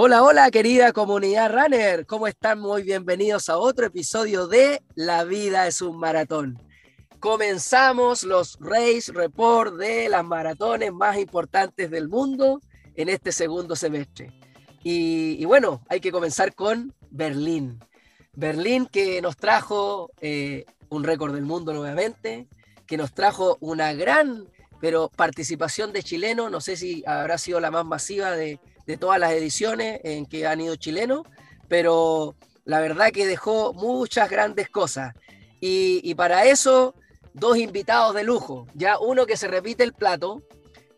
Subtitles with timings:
[0.00, 2.06] Hola, hola, querida comunidad runner.
[2.06, 2.60] ¿Cómo están?
[2.60, 6.56] Muy bienvenidos a otro episodio de La vida es un maratón.
[7.18, 12.60] Comenzamos los Race Report de las maratones más importantes del mundo
[12.94, 14.30] en este segundo semestre.
[14.84, 17.80] Y, bueno, hay que comenzar con Berlín.
[18.34, 22.46] Berlín que nos trajo eh, un récord del mundo nuevamente,
[22.86, 24.46] que nos trajo una gran
[24.80, 29.20] pero participación de chilenos, no sé si habrá sido la más masiva de, de todas
[29.20, 31.20] las ediciones en que han ido chilenos,
[31.68, 35.14] pero la verdad que dejó muchas grandes cosas.
[35.60, 36.94] Y, para eso,
[37.34, 38.66] dos invitados de lujo.
[38.72, 40.42] Ya uno que se repite el plato,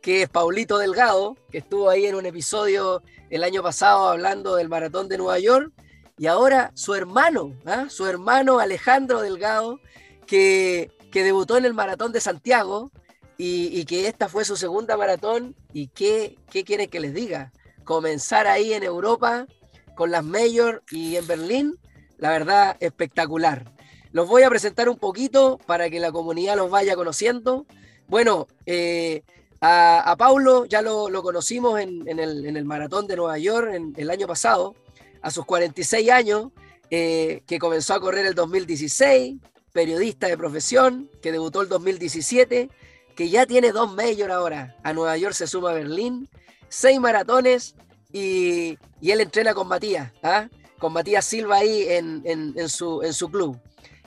[0.00, 4.68] que es Paulito Delgado, que estuvo ahí en un episodio el año pasado hablando del
[4.68, 5.72] maratón de Nueva York,
[6.16, 7.86] y ahora su hermano, ¿ah?
[7.88, 9.80] su hermano Alejandro Delgado,
[10.28, 12.92] que, que, debutó en el maratón de Santiago
[13.36, 15.56] y, que esta fue su segunda maratón.
[15.72, 17.50] ¿Y qué, qué quieren que les diga?
[17.90, 19.48] Comenzar ahí en Europa
[19.96, 21.76] con las Major y en Berlín,
[22.18, 23.74] la verdad espectacular.
[24.12, 27.66] Los voy a presentar un poquito para que la comunidad los vaya conociendo.
[28.06, 29.24] Bueno, eh,
[29.60, 34.76] a, Paulo ya lo, conocimos en, el, maratón de Nueva York en, el año pasado,
[35.20, 36.52] a sus 46 años,
[36.90, 39.36] eh, que comenzó a correr el 2016,
[39.72, 42.70] periodista de profesión, que debutó el 2017,
[43.16, 44.76] que ya tiene dos Major ahora.
[44.84, 46.28] A Nueva York se suma Berlín
[46.70, 47.74] seis maratones
[48.12, 50.48] y, él entrena con Matías, ¿ah?
[50.78, 53.60] con Matías Silva ahí en, su, en su club.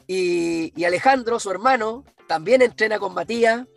[0.07, 3.67] Y, Alejandro, su hermano, también entrena con Matías.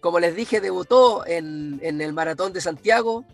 [0.00, 3.24] Como les dije, debutó en, el Maratón de Santiago,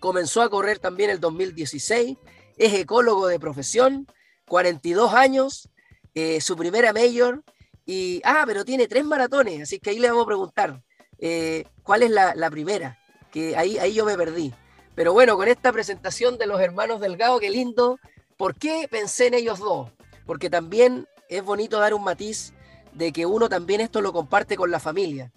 [0.00, 2.16] comenzó a correr también el 2016,
[2.56, 4.06] es ecólogo de profesión,
[4.48, 5.68] 42 años,
[6.14, 7.44] eh, su primera mayor,
[7.84, 10.82] y, ah, pero tiene tres maratones, así que ahí le vamos a preguntar,
[11.18, 12.98] eh, ¿cuál es la primera?
[13.30, 14.54] Que ahí, ahí yo me perdí.
[14.94, 17.98] Pero bueno, con esta presentación de los hermanos Delgado, qué lindo.
[18.36, 19.90] ¿Por qué pensé en ellos dos?
[20.26, 22.52] Porque también es bonito dar un matiz
[22.92, 25.32] de que uno también esto lo comparte con la familia.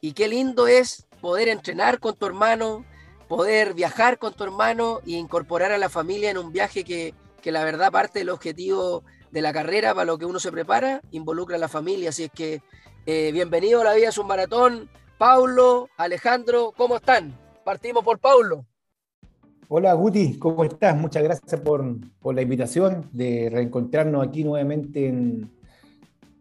[0.00, 2.84] Y qué lindo es poder entrenar con tu hermano,
[3.28, 7.52] poder viajar con tu hermano e incorporar a la familia en un viaje que, que
[7.52, 11.56] la verdad parte del objetivo de la carrera para lo que uno se prepara, involucra
[11.56, 12.10] a la familia.
[12.10, 12.62] Así es que
[13.06, 14.90] eh, bienvenido a la vida es un maratón.
[15.18, 17.32] Paulo, Alejandro, ¿cómo están?
[17.64, 18.66] Partimos por Paulo.
[19.66, 20.94] Hola Guti, ¿cómo estás?
[20.94, 21.82] Muchas gracias por,
[22.34, 25.50] la invitación de reencontrarnos aquí nuevamente en,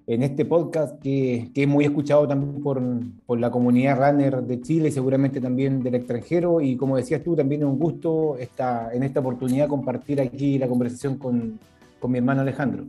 [0.08, 5.40] este podcast que, es muy escuchado también por, la comunidad runner de Chile y seguramente
[5.40, 6.60] también del extranjero.
[6.60, 11.18] Y como decías tú, también es un gusto en esta oportunidad compartir aquí la conversación
[11.18, 11.60] con,
[11.98, 12.84] con mi hermano Alejandro.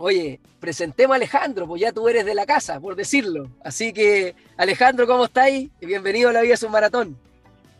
[0.00, 3.50] Oye, presentemos a Alejandro, pues ya tú eres de la casa, por decirlo.
[3.64, 5.70] Así que, Alejandro, ¿cómo estáis?
[5.80, 7.16] Bienvenido a La Vida es un Maratón.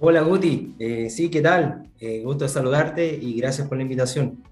[0.01, 1.89] Hola Guti, eh, sí, ¿qué tal?
[2.01, 4.43] Eh, gusto de saludarte y gracias por la invitación.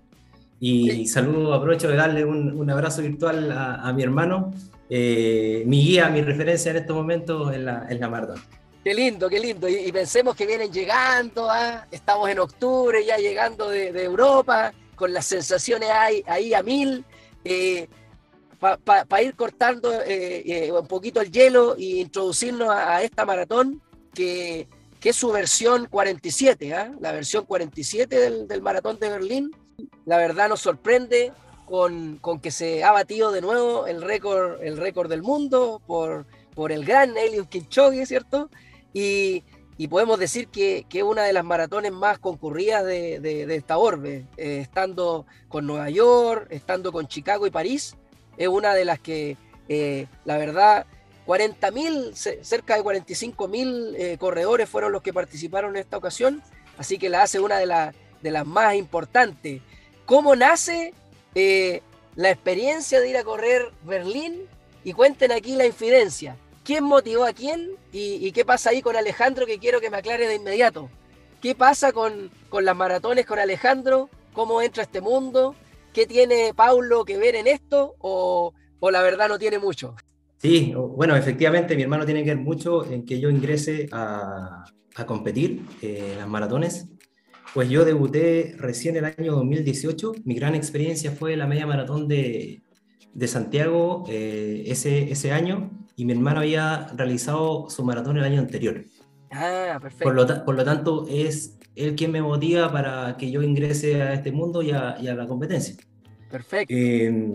[0.60, 4.54] Y saludo, aprovecho de darle un, abrazo virtual a, mi hermano,
[4.88, 8.40] eh, mi guía, mi referencia en estos momentos en la, en la maratón.
[8.84, 9.68] Qué lindo, qué lindo.
[9.68, 11.84] Y, pensemos que vienen llegando, ¿ah?
[11.90, 17.04] estamos en octubre ya llegando de, Europa, con las sensaciones ahí, ahí a mil
[17.48, 17.88] eh,
[18.58, 23.80] para ir cortando eh, eh, un poquito el hielo e introducirnos a, esta maratón
[24.14, 24.66] que,
[25.02, 26.92] es su versión 47, ¿ah?
[27.00, 29.52] la versión 47 del, maratón de Berlín.
[30.04, 31.32] La verdad nos sorprende
[31.64, 36.26] con, que se ha batido de nuevo el récord, el récord del mundo por,
[36.56, 38.50] por el gran Eliud Kipchoge, ¿cierto?
[38.92, 39.44] Y,
[39.88, 45.66] podemos decir que, es una de las maratones más concurridas de, esta orbe, estando con
[45.66, 47.96] Nueva York, estando con Chicago y París,
[48.36, 49.36] es una de las que,
[49.68, 50.86] eh, la verdad,
[51.26, 56.42] 40.000, cerca de 45.000 eh, corredores fueron los que participaron en esta ocasión,
[56.78, 59.60] así que la hace una de, de las más importantes.
[60.04, 60.94] ¿Cómo nace
[61.34, 61.82] eh,
[62.14, 64.42] la experiencia de ir a correr Berlín?
[64.84, 66.36] Y cuenten aquí la infidencia.
[66.66, 67.70] ¿Quién motivó a quién?
[67.92, 69.46] ¿Y, qué pasa ahí con Alejandro?
[69.46, 70.90] Que quiero que me aclare de inmediato.
[71.40, 74.10] ¿Qué pasa con, con las maratones con Alejandro?
[74.32, 75.54] ¿Cómo entra a este mundo?
[75.92, 78.52] ¿Qué tiene Paulo que ver en esto o,
[78.90, 79.94] la verdad no tiene mucho?
[80.38, 84.64] Sí, bueno, efectivamente mi hermano tiene que ver mucho en que yo ingrese a,
[85.06, 86.88] competir eh, en las maratones.
[87.54, 90.14] Pues yo debuté recién el año 2018.
[90.24, 92.60] Mi gran experiencia fue la media maratón de,
[93.28, 98.84] Santiago eh, ese, ese año y mi hermano había realizado su maratón el año anterior.
[99.32, 100.04] Ah, perfecto.
[100.04, 104.12] Por lo, por lo tanto, es él quien me motiva para que yo ingrese a
[104.12, 105.74] este mundo y a, la competencia.
[106.30, 106.72] Perfecto.
[106.74, 107.34] Eh,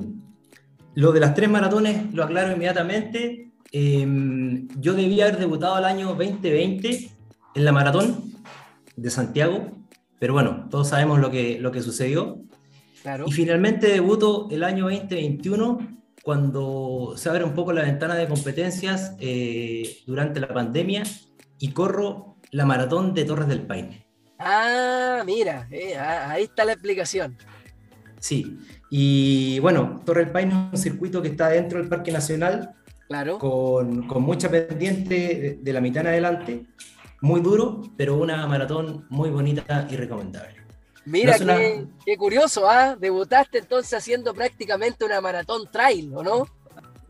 [0.93, 3.51] lo de las tres maratones lo aclaro inmediatamente.
[3.71, 7.09] Eh, yo debía haber debutado el año 2020
[7.55, 8.33] en la maratón
[8.95, 9.71] de Santiago,
[10.19, 12.41] pero bueno, todos sabemos lo que, lo que sucedió.
[13.01, 13.25] Claro.
[13.27, 19.15] Y finalmente debuto el año 2021 cuando se abre un poco la ventana de competencias
[19.19, 21.03] eh, durante la pandemia
[21.59, 24.05] y corro la maratón de Torres del Paine.
[24.37, 27.37] Ah, mira, eh, ahí está la explicación.
[28.19, 28.59] Sí,
[28.89, 32.75] y bueno, Torres del Paine es un circuito que está dentro del Parque Nacional,
[33.07, 33.39] claro.
[33.39, 36.65] con, con mucha pendiente de, la mitad en adelante,
[37.21, 40.60] muy duro, pero una maratón muy bonita y recomendable.
[41.05, 42.95] Mira, qué, curioso, ¿ah?
[42.95, 46.47] Debutaste entonces haciendo prácticamente una maratón trail, ¿o no?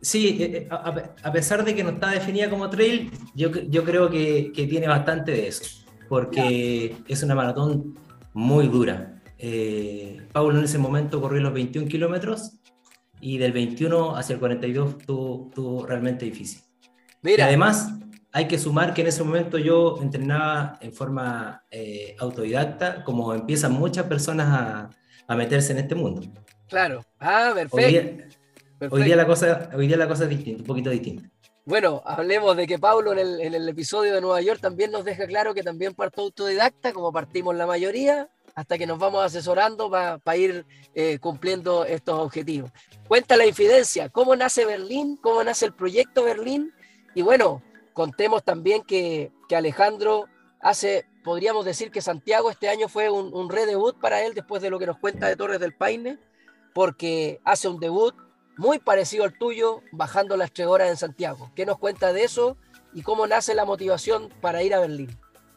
[0.00, 4.10] Sí, eh, eh, a, pesar de que no está definida como trail, yo, yo creo
[4.10, 7.98] que, que tiene bastante de eso, porque es una maratón
[8.32, 9.22] muy dura.
[9.38, 12.52] Eh, Pablo en ese momento corrió los 21 kilómetros
[13.20, 16.62] y del 21 hacia el 42 estuvo, realmente difícil.
[17.22, 17.44] Mira.
[17.44, 17.92] Y además,
[18.32, 23.72] hay que sumar que en ese momento yo entrenaba en forma eh, autodidacta, como empiezan
[23.72, 24.90] muchas personas a,
[25.28, 26.22] a, meterse en este mundo.
[26.68, 27.76] Claro, ah, perfecto.
[28.90, 31.28] Hoy día, la, cosa, hoy día la cosa es distinta, un poquito distinta.
[31.64, 35.04] Bueno, hablemos de que Pablo en el, en el episodio de Nueva York también nos
[35.04, 39.90] deja claro que también partió autodidacta, como partimos la mayoría, hasta que nos vamos asesorando
[39.90, 42.72] para ir eh, cumpliendo estos objetivos.
[43.06, 46.72] Cuenta la infidencia, cómo nace Berlín, cómo nace el proyecto Berlín,
[47.14, 50.26] y bueno, contemos también que, Alejandro
[50.60, 54.70] hace, podríamos decir que Santiago este año fue un, un redebut para él después de
[54.70, 56.18] lo que nos cuenta de Torres del Paine,
[56.72, 58.14] porque hace un debut
[58.56, 61.50] muy parecido al tuyo, bajando las tres horas en Santiago.
[61.54, 62.56] ¿Qué nos cuenta de eso
[62.94, 65.10] y cómo nace la motivación para ir a Berlín?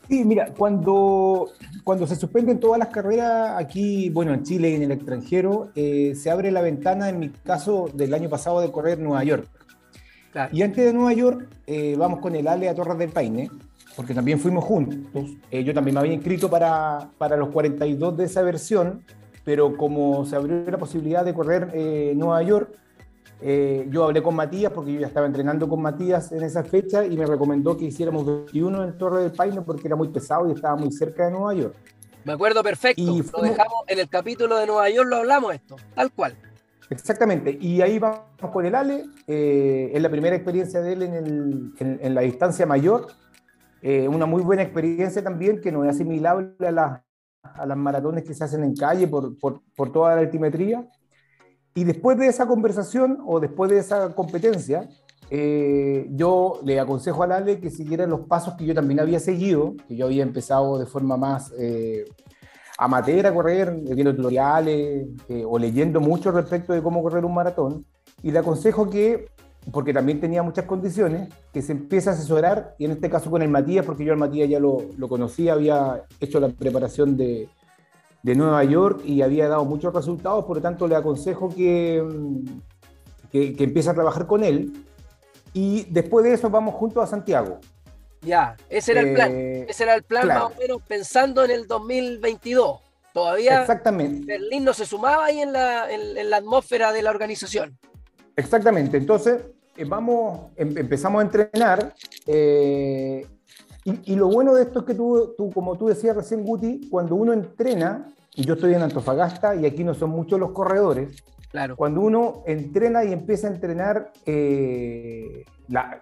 [0.07, 1.51] Sí, mira, cuando,
[1.83, 6.13] cuando se suspenden todas las carreras aquí, bueno, en Chile y en el extranjero, eh,
[6.15, 9.49] se abre la ventana, en mi caso, del año pasado de correr Nueva York.
[10.51, 13.49] Y antes de Nueva York, eh, vamos con el Ale a Torres del Paine,
[13.95, 15.31] porque también fuimos juntos.
[15.51, 19.03] Eh, yo también me había inscrito para, para, los 42 de esa versión,
[19.43, 21.71] pero como se abrió la posibilidad de correr
[22.15, 22.69] Nueva York,
[23.89, 27.15] yo hablé con Matías, porque yo ya estaba entrenando con Matías en esa fecha, y
[27.15, 30.75] me recomendó que hiciéramos 21 en Torres del Paine porque era muy pesado y estaba
[30.75, 31.75] muy cerca de Nueva York.
[32.25, 33.01] Me acuerdo perfecto.
[33.01, 36.35] Y lo dejamos en el capítulo de Nueva York, lo hablamos esto, tal cual.
[36.89, 38.21] Exactamente, y ahí vamos
[38.53, 43.07] con el Ale, eh, es la primera experiencia de él en, la distancia mayor,
[43.81, 46.71] eh, una muy buena experiencia también que no es asimilable a,
[47.65, 50.87] las maratones que se hacen en calle por, toda la altimetría.
[51.75, 54.87] Y después de esa conversación o después de esa competencia,
[55.29, 59.75] eh, yo le aconsejo al Ale que siguiera los pasos que yo también había seguido,
[59.87, 61.51] que yo había empezado de forma más
[62.77, 67.85] amateur a correr, viendo tutoriales eh, o leyendo mucho respecto de cómo correr un maratón.
[68.21, 69.29] Y le aconsejo que,
[69.71, 73.41] porque también tenía muchas condiciones, que se empiece a asesorar, y en este caso con
[73.41, 77.49] el Matías, porque yo al Matías ya lo, lo conocía, había hecho la preparación de,
[78.23, 82.03] de, Nueva York y había dado muchos resultados, por lo tanto le aconsejo que,
[83.31, 84.73] que, que empiece a trabajar con él.
[85.53, 87.59] Y después de eso vamos juntos a Santiago.
[88.21, 89.31] Ya, ese era el plan.
[89.31, 92.79] Eh, ese era el plan más o menos pensando en el 2022.
[93.13, 94.25] Todavía Exactamente.
[94.25, 97.77] Berlín no se sumaba ahí en la, en, la atmósfera de la organización.
[98.35, 98.97] Exactamente.
[98.97, 99.41] Entonces,
[99.77, 101.93] eh, vamos, em, empezamos a entrenar.
[102.27, 103.25] Eh,
[103.85, 107.15] y, lo bueno de esto es que tú, tú, como tú decías recién, Guti, cuando
[107.15, 111.23] uno entrena, y yo estoy en Antofagasta y aquí no son muchos los corredores,
[111.55, 111.75] claro.
[111.75, 114.11] cuando uno entrena y empieza a entrenar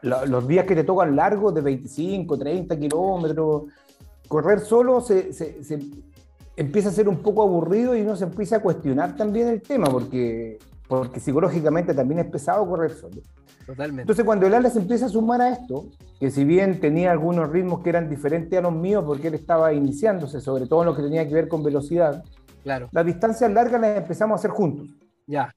[0.02, 3.64] los días que te tocan largos de 25, 30 kilómetros,
[4.28, 5.30] correr solo se,
[6.56, 9.90] empieza a ser un poco aburrido y uno se empieza a cuestionar también el tema,
[9.90, 10.58] porque,
[10.88, 13.22] porque psicológicamente también es pesado correr solo.
[13.66, 14.02] Totalmente.
[14.02, 15.86] Entonces, cuando el ala se empieza a sumar a esto,
[16.20, 19.74] que si bien tenía algunos ritmos que eran diferentes a los míos, porque él estaba
[19.74, 22.24] iniciándose, sobre todo en lo que tenía que ver con velocidad,
[22.64, 22.90] claro.
[22.92, 24.90] las distancias largas las empezamos a hacer juntos.
[25.28, 25.54] Ya.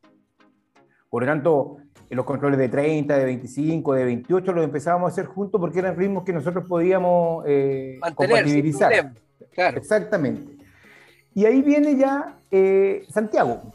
[1.10, 1.76] Por lo tanto,
[2.10, 5.96] los controles de 30, de 25, de 28 los empezábamos a hacer juntos porque eran
[5.96, 9.12] ritmos que nosotros podíamos eh, compatibilizar.
[9.52, 9.78] Claro.
[9.78, 10.56] Exactamente.
[11.34, 13.72] Y ahí viene ya eh, Santiago.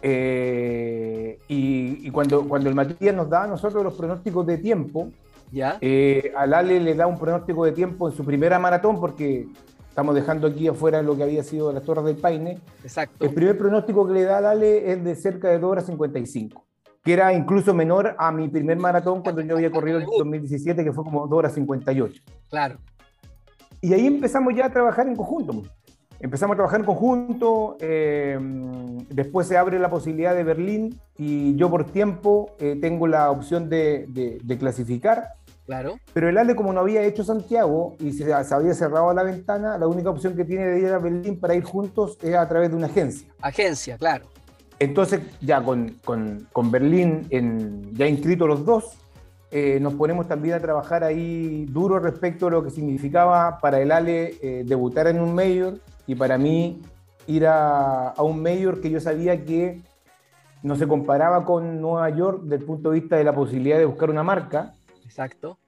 [0.00, 5.10] Eh, y, cuando, cuando el Matías nos da a nosotros los pronósticos de tiempo,
[5.52, 5.76] ¿Ya?
[5.82, 9.46] Eh, al Ale le da un pronóstico de tiempo en su primera maratón porque
[9.92, 12.58] estamos dejando aquí afuera lo que había sido las Torres del Paine.
[12.82, 13.26] Exacto.
[13.26, 16.64] El primer pronóstico que le da al Ale es de cerca de 2 horas 55
[17.04, 20.92] que era incluso menor a mi primer maratón cuando yo había corrido en 2017, que
[20.92, 22.22] fue como 2 horas 58.
[22.48, 22.78] Claro.
[23.80, 25.62] Y ahí empezamos ya a trabajar en conjunto.
[26.20, 28.38] Empezamos a trabajar en conjunto, eh,
[29.10, 33.68] después se abre la posibilidad de Berlín y yo por tiempo eh, tengo la opción
[33.68, 35.34] de, de, clasificar
[35.66, 35.98] Claro.
[36.12, 39.78] Pero el Ale, como no había hecho Santiago y se, se había cerrado la ventana,
[39.78, 42.70] la única opción que tiene de ir a Berlín para ir juntos es a través
[42.70, 43.28] de una agencia.
[43.40, 44.26] Agencia, claro.
[44.78, 48.96] Entonces, ya con, con, con Berlín en, ya inscritos los dos,
[49.52, 53.92] eh, nos ponemos también a trabajar ahí duro respecto a lo que significaba para el
[53.92, 56.80] Ale eh, debutar en un mayor y para mí
[57.26, 59.82] ir a, a, un mayor que yo sabía que
[60.62, 63.84] no se comparaba con Nueva York desde el punto de vista de la posibilidad de
[63.84, 64.74] buscar una marca.
[65.12, 65.58] Exacto.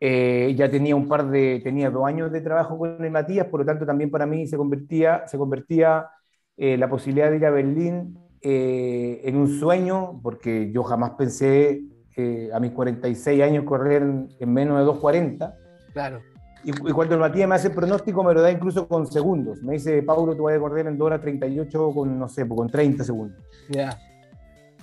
[0.00, 3.60] Eh, ya tenía un par de, tenía dos años de trabajo con el Matías, por
[3.60, 6.08] lo tanto también para mí se convertía, se convertía
[6.56, 11.82] la posibilidad de ir a Berlín eh, en un sueño, porque yo jamás pensé
[12.16, 15.54] eh, a mis 46 años correr en, en menos de 2.40.
[15.92, 16.20] Claro.
[16.62, 19.62] Y, y, cuando el Matías me hace el pronóstico, me lo da incluso con segundos.
[19.62, 22.68] Me dice, Paulo, tú vas a correr en 2 horas 38 con, no sé, con
[22.68, 23.38] 30 segundos.
[23.70, 23.98] Ya.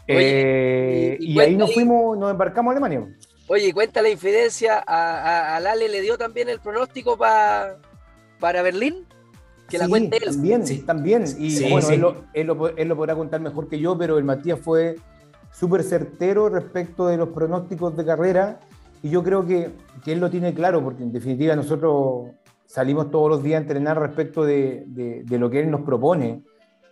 [0.08, 3.08] Eh, y, y, y ahí nos fuimos, nos embarcamos a Alemania.
[3.48, 7.78] Oye, cuenta la infidencia, a, a, a Lale le dio también el pronóstico pa,
[8.40, 9.06] para Berlín
[9.70, 10.24] que la sí, cuente él.
[10.26, 10.78] También, sí.
[10.80, 11.24] también.
[11.40, 11.94] Y sí, bueno, sí.
[11.94, 14.96] Él, lo, él, lo, él, lo, podrá contar mejor que yo, pero el Matías fue
[15.52, 18.60] súper certero respecto de los pronósticos de carrera
[19.02, 19.72] y yo creo que,
[20.04, 22.32] que, él lo tiene claro, porque en definitiva nosotros
[22.66, 26.42] salimos todos los días a entrenar respecto de, de, de lo que él nos propone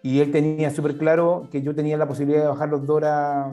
[0.04, 3.48] y él tenía súper claro que yo tenía la posibilidad de bajar los horas,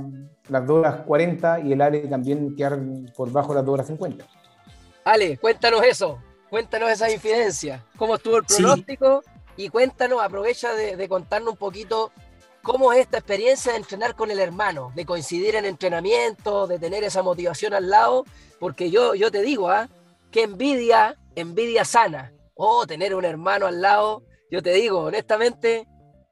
[0.48, 2.78] las 2 horas 40 y el Ale también quedar
[3.16, 4.26] por bajo las 2 horas 50.
[5.04, 6.18] Ale, cuéntanos eso.
[6.50, 9.64] Cuéntanos esa infidencia, cómo estuvo el pronóstico sí.
[9.64, 12.10] y cuéntanos, aprovecha de, de, contarnos un poquito
[12.60, 17.04] cómo es esta experiencia de entrenar con el hermano, de coincidir en entrenamiento, de tener
[17.04, 18.24] esa motivación al lado,
[18.58, 19.88] porque yo, yo te digo, ¿ah?
[20.32, 25.86] qué envidia, envidia sana, oh, tener un hermano al lado, yo te digo, honestamente,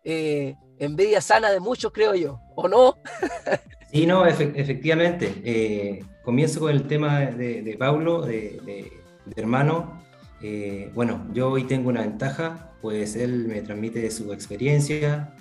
[0.04, 2.96] eh, envidia sana de muchos, creo yo, ¿o no?
[3.92, 5.34] sí, no, efe efectivamente.
[5.44, 8.92] Eh, comienzo con el tema de, de Paulo, de,
[9.36, 10.02] hermano.
[10.40, 15.34] Eh, bueno, yo hoy tengo una ventaja, pues él me transmite su experiencia,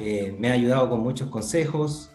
[0.00, 2.10] eh, me ha ayudado con muchos consejos,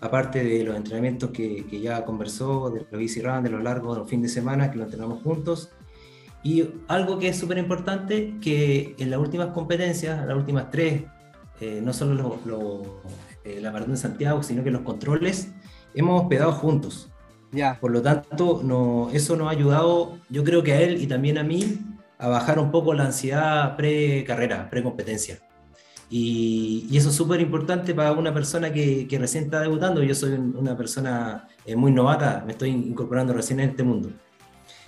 [0.00, 3.96] aparte de los entrenamientos que, que ya conversó, de los easy run, de los largos,
[3.96, 5.70] de los fines de semana, que lo entrenamos juntos.
[6.42, 11.02] Y algo que es súper importante, que en las últimas competencias, las últimas tres,
[11.60, 13.00] eh, no solo lo, lo,
[13.44, 15.48] eh, la maratón de Santiago, sino que los controles,
[15.94, 17.10] hemos hospedado juntos.
[17.52, 17.78] Yeah.
[17.80, 21.38] Por lo tanto, no, eso nos ha ayudado, yo creo que a él y también
[21.38, 21.78] a mí,
[22.18, 25.38] a bajar un poco la ansiedad pre-carrera, pre-competencia.
[26.10, 30.02] Y, y, eso es súper importante para una persona que, que, recién está debutando.
[30.02, 34.10] Yo soy una persona eh, muy novata, me estoy incorporando recién en este mundo.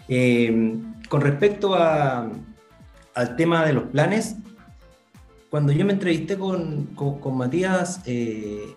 [0.08, 2.28] Eh, con respecto a,
[3.14, 4.36] al tema de los planes,
[5.52, 8.74] cuando yo me entrevisté con, con, con Matías, eh,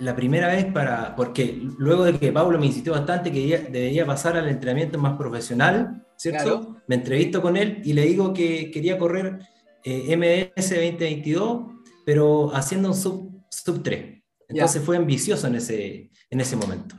[0.00, 4.36] la primera vez para, porque luego de que Pablo me insistió bastante que debería pasar
[4.36, 6.60] al entrenamiento más profesional, ¿cierto?
[6.60, 6.82] Claro.
[6.88, 9.38] Me entrevisto con él y le digo que quería correr
[9.82, 11.72] eh, MS 2022,
[12.04, 14.22] pero haciendo un sub, sub 3.
[14.50, 14.84] Entonces ya.
[14.84, 16.96] fue ambicioso en ese, en ese momento.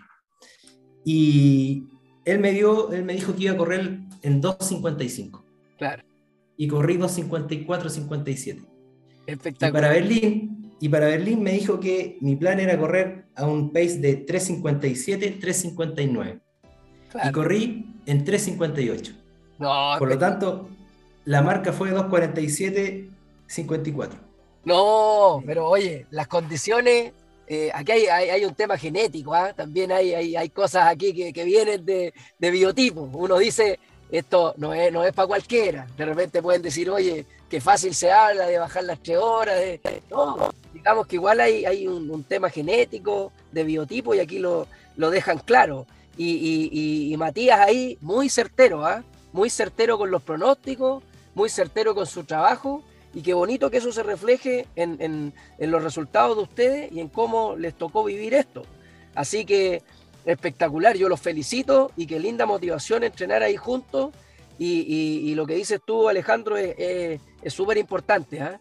[1.06, 1.84] Y
[2.26, 5.44] él me, dio, él me dijo que iba a correr en 2.55.
[5.78, 6.02] Claro.
[6.58, 8.71] Y corrí 2.54-57.
[9.26, 9.70] Espectacular.
[9.70, 13.72] Y para Berlín y para Berlín me dijo que mi plan era correr a un
[13.72, 16.42] pace de 3.57, 3.59.
[17.12, 17.30] Claro.
[17.30, 19.16] Y corrí en 3.58.
[19.60, 20.70] No, Por lo tanto,
[21.26, 23.10] la marca fue 2.47,
[23.46, 24.20] 54.
[24.66, 27.12] No, pero oye, las condiciones,
[27.46, 29.54] eh, aquí hay, hay, hay, un tema genético, ¿eh?
[29.56, 33.02] también hay, hay, cosas aquí que, que vienen de, de, biotipo.
[33.14, 33.78] Uno dice,
[34.10, 35.86] esto no es, no es para cualquiera.
[35.96, 39.60] De repente pueden decir, oye, qué fácil se habla de bajar las tres horas.
[39.60, 39.82] De...
[40.10, 45.40] No, digamos que igual hay, un, tema genético, de biotipo, y aquí lo, lo dejan
[45.40, 45.86] claro.
[46.18, 49.04] Y, Matías ahí, muy certero, ¿eh?
[49.34, 51.04] muy certero con los pronósticos,
[51.36, 55.84] muy certero con su trabajo, y qué bonito que eso se refleje en, en, los
[55.84, 58.64] resultados de ustedes y en cómo les tocó vivir esto.
[59.14, 59.84] Así que
[60.24, 64.12] espectacular, yo los felicito y qué linda motivación entrenar ahí juntos.
[64.58, 67.20] Y lo que dices tú, Alejandro, es
[67.50, 68.38] súper importante.
[68.38, 68.60] ¿eh?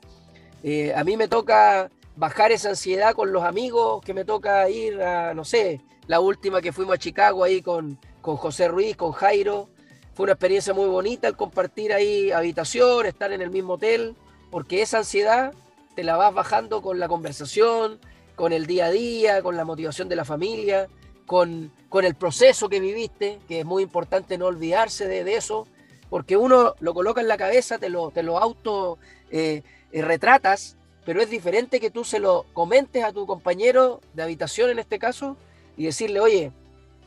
[0.63, 5.01] Eh, a mí me toca bajar esa ansiedad con los amigos, que me toca ir
[5.03, 9.13] a, no sé, la última que fuimos a Chicago ahí con, con José Ruiz, con
[9.13, 9.69] Jairo.
[10.15, 14.17] Fue una experiencia muy bonita el compartir ahí habitación, estar en el mismo hotel,
[14.51, 15.55] porque esa ansiedad
[15.95, 18.01] te la vas bajando con la conversación,
[18.35, 20.89] con el día a día, con la motivación de la familia
[21.31, 25.69] con, con, el proceso que viviste, que es muy importante no olvidarse de eso,
[26.11, 28.99] porque uno lo coloca en la cabeza, te lo, te lo auto
[29.31, 29.63] eh,
[29.93, 30.77] eh, retratas,
[31.07, 34.99] pero es diferente que tú se lo comentes a tu compañero de habitación en este
[34.99, 35.37] caso
[35.77, 36.53] y decirle, oye,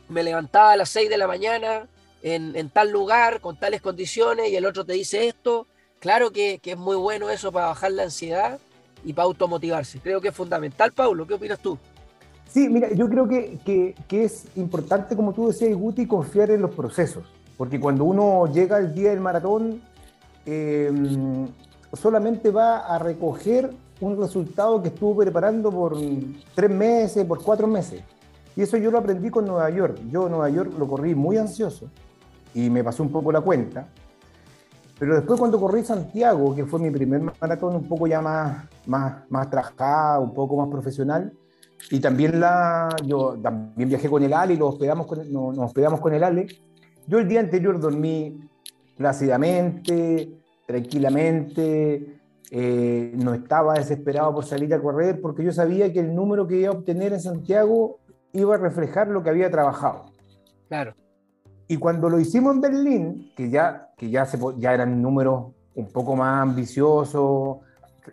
[0.08, 1.86] me levantaba a las 6 de la mañana,
[2.22, 5.66] en, tal lugar, con tales condiciones, y el otro te dice esto.
[6.00, 8.58] Claro que, es muy bueno eso para bajar la ansiedad
[9.04, 10.00] y para automotivarse.
[10.00, 11.26] Creo que es fundamental, Paulo.
[11.26, 11.78] ¿Qué opinas tú?
[12.48, 17.24] Sí, mira, yo creo que, es importante, como tú decías, Guti, confiar en los procesos.
[17.56, 19.80] Porque cuando uno llega al día del maratón,
[20.44, 21.48] em,
[21.92, 23.70] solamente va a recoger
[24.00, 25.96] un resultado que estuvo preparando por
[26.54, 28.02] tres meses, por cuatro meses.
[28.56, 29.98] Y eso yo lo aprendí con Nueva York.
[30.10, 31.88] Yo Nueva York lo corrí muy ansioso
[32.54, 33.88] y me pasó un poco la cuenta.
[34.98, 39.28] Pero después cuando corrí Santiago, que fue mi primer maratón un poco ya más, más,
[39.28, 41.32] más trabajado, un poco más profesional,
[41.90, 46.14] y también la, yo también viajé con el Ale y hospedamos con, nos, hospedamos con
[46.14, 46.46] el Ale,
[47.06, 48.40] yo el día anterior dormí
[48.96, 50.30] plácidamente,
[50.66, 52.20] tranquilamente,
[52.50, 56.58] eh, no estaba desesperado por salir a correr porque yo sabía que el número que
[56.58, 57.98] iba a obtener en Santiago
[58.32, 60.06] iba a reflejar lo que había trabajado.
[60.68, 60.94] Claro.
[61.66, 65.88] Y cuando lo hicimos en Berlín, que ya, que ya, se, ya eran números un
[65.88, 67.58] poco más ambiciosos,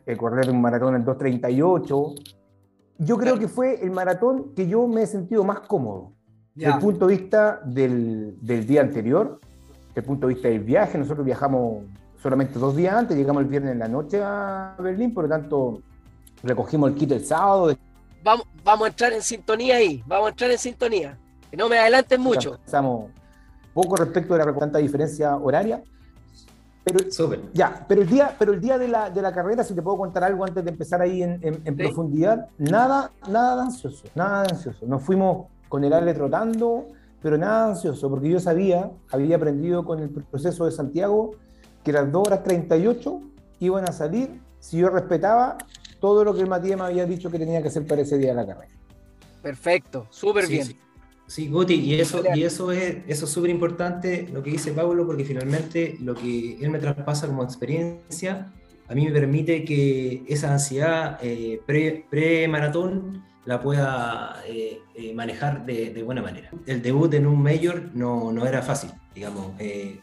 [0.05, 2.38] el correr un maratón en 2.38,
[3.00, 6.13] yo creo que fue el maratón que yo me he sentido más cómodo.
[6.55, 9.39] Desde el punto de vista del, del, día anterior,
[9.88, 11.84] desde el punto de vista del viaje, nosotros viajamos
[12.22, 15.81] solamente dos días antes, llegamos el viernes en la noche a Berlín, por lo tanto
[16.43, 17.74] recogimos el kit el sábado.
[18.24, 21.17] Vamos, vamos a entrar en sintonía ahí, vamos a entrar en sintonía.
[21.50, 22.60] Que no me adelanten mucho.
[22.65, 23.12] Estamos
[23.74, 25.81] poco respecto de la tanta diferencia horaria.
[26.84, 27.00] Pero,
[27.53, 29.98] ya, pero el día, pero el día de, la, de la carrera, si te puedo
[29.98, 34.88] contar algo antes de empezar ahí en, en, profundidad, nada, nada ansioso, nada ansioso.
[34.88, 36.89] Nos fuimos con el Ale trotando,
[37.21, 41.31] pero nada ansioso, porque yo sabía, había aprendido con el proceso de Santiago,
[41.81, 43.21] que las 2 horas 38
[43.61, 45.57] iban a salir si yo respetaba
[46.01, 48.31] todo lo que el Matías me había dicho que tenía que hacer para ese día
[48.31, 48.73] de la carrera.
[49.41, 50.75] Perfecto, súper bien.
[51.25, 51.47] Sí.
[51.47, 55.95] Guti, y eso, y eso es eso súper importante lo que dice Pablo, porque finalmente
[56.01, 58.51] lo que él me traspasa como experiencia,
[58.89, 66.01] a mí me permite que esa ansiedad eh, pre-maratón la pueda eh, eh, manejar de,
[66.04, 66.49] buena manera.
[66.65, 69.54] El debut en un mayor no, no era fácil, digamos,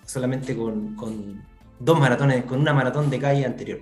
[0.05, 1.44] solamente con,
[1.79, 3.81] dos maratones, con una maratón de calle anterior.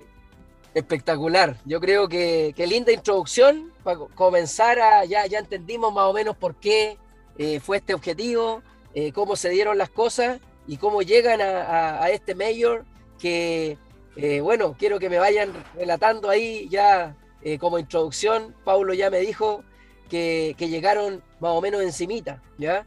[0.73, 1.57] Espectacular.
[1.65, 6.37] Yo creo que, qué linda introducción para comenzar a, ya, ya entendimos más o menos
[6.37, 6.97] por qué
[7.37, 12.33] eh, fue este objetivo, eh, cómo se dieron las cosas y cómo llegan a, este
[12.33, 12.83] mayor
[13.19, 13.77] que,
[14.15, 17.15] eh, bueno, quiero que me vayan relatando ahí ya
[17.59, 18.55] como introducción.
[18.63, 19.63] Paulo ya me dijo
[20.09, 22.85] que, llegaron más o menos encimita, ¿ya?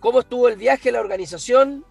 [0.00, 1.84] ¿Cómo estuvo el viaje, la organización?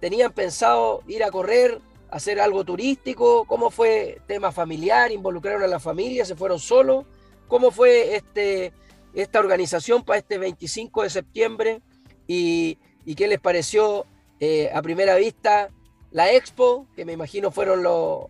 [0.00, 3.44] ¿Tenían pensado ir a correr hacer algo turístico?
[3.46, 5.12] ¿Cómo fue tema familiar?
[5.12, 6.24] ¿Involucraron a la familia?
[6.24, 7.04] ¿Se fueron solos?
[7.48, 8.72] ¿Cómo fue este,
[9.14, 11.82] esta organización para este 25 de septiembre?
[12.26, 12.78] ¿Y,
[13.16, 14.04] qué les pareció
[14.40, 15.70] eh, a primera vista
[16.10, 16.86] la expo?
[16.96, 17.84] Que me imagino fueron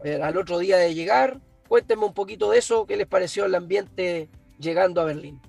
[0.04, 1.40] eh, al otro día de llegar.
[1.68, 2.86] Cuéntenme un poquito de eso.
[2.86, 5.40] ¿Qué les pareció el ambiente llegando a Berlín?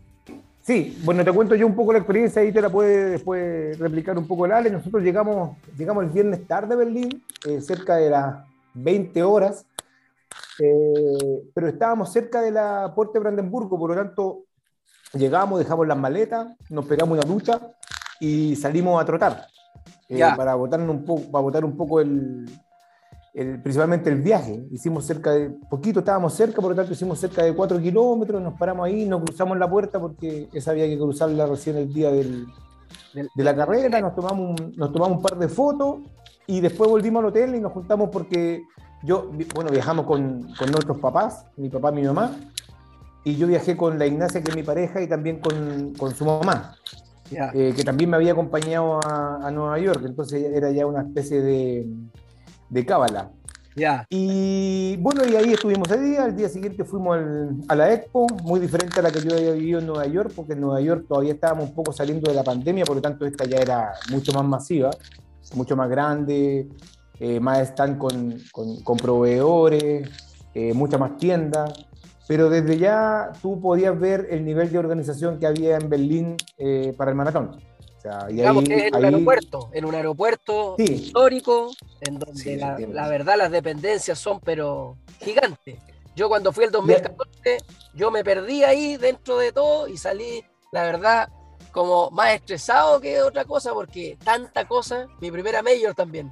[0.62, 4.18] Sí, bueno, te cuento yo un poco la experiencia, ahí te la puede después replicar
[4.18, 4.70] un poco el Ale.
[4.70, 9.66] Nosotros llegamos, llegamos el viernes tarde a Berlín, eh, cerca de las 20 horas,
[10.60, 14.44] eh, pero estábamos cerca de la puerta de Brandenburgo, por lo tanto,
[15.14, 17.62] llegamos, dejamos las maletas, nos pegamos una ducha
[18.20, 19.48] y salimos a trotar
[20.10, 22.46] eh, para, botar un poco, para botar un poco el,
[23.62, 24.66] principalmente el viaje.
[24.72, 28.56] Hicimos cerca de, poquito estábamos cerca, por lo tanto hicimos cerca de 4 kilómetros, nos
[28.56, 32.48] paramos ahí, nos cruzamos la puerta porque esa había que cruzarla recién el día del,
[33.14, 35.98] de la carrera, nos tomamos, un, nos tomamos un par de fotos
[36.48, 38.64] y después volvimos al hotel y nos juntamos porque
[39.04, 42.36] yo, bueno, viajamos con, con nuestros papás, mi papá y mi mamá,
[43.24, 46.26] y yo viajé con la Ignacia, que es mi pareja, y también con, con su
[46.26, 46.76] mamá.
[47.30, 51.42] Eh, que también me había acompañado a, a Nueva York, entonces era ya una especie
[51.42, 51.86] de,
[52.70, 53.32] de Cábala.
[53.78, 54.08] Ya.
[54.10, 56.24] Y bueno, y ahí estuvimos ese día.
[56.24, 57.20] Al día siguiente fuimos
[57.68, 60.54] a la Expo, muy diferente a la que yo había vivido en Nueva York, porque
[60.54, 63.46] en Nueva York todavía estábamos un poco saliendo de la pandemia, por lo tanto, esta
[63.46, 64.90] ya era mucho más masiva,
[65.54, 66.68] mucho más grande,
[67.20, 70.10] eh, más están con, con, proveedores,
[70.56, 71.72] eh, muchas más tiendas.
[72.28, 76.94] Pero desde ya tú podías ver el nivel de organización que había en Berlín eh,
[76.98, 77.58] para el maratón.
[78.30, 83.52] Digamos que es en un aeropuerto, en un aeropuerto histórico, en donde la, verdad las
[83.52, 85.80] dependencias son pero gigantes.
[86.16, 87.58] Yo cuando fui el 2014,
[87.94, 91.30] yo me perdí ahí dentro de todo y salí, la verdad,
[91.72, 96.32] como más estresado que otra cosa, porque tanta cosa, mi primera mayor también,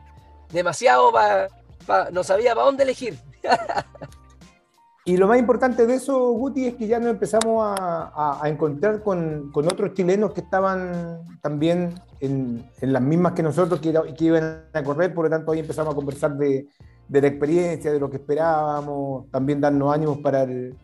[0.51, 1.49] demasiado para,
[2.11, 3.17] no sabía para dónde elegir.
[5.07, 9.51] Y lo más importante de eso, Guti, es que ya nos empezamos a, encontrar con,
[9.53, 13.93] otros chilenos que estaban también en, las mismas que nosotros, que,
[14.25, 16.65] iban a correr, por lo tanto ahí empezamos a conversar de,
[17.07, 20.75] la experiencia, de lo que esperábamos, también darnos ánimos para el,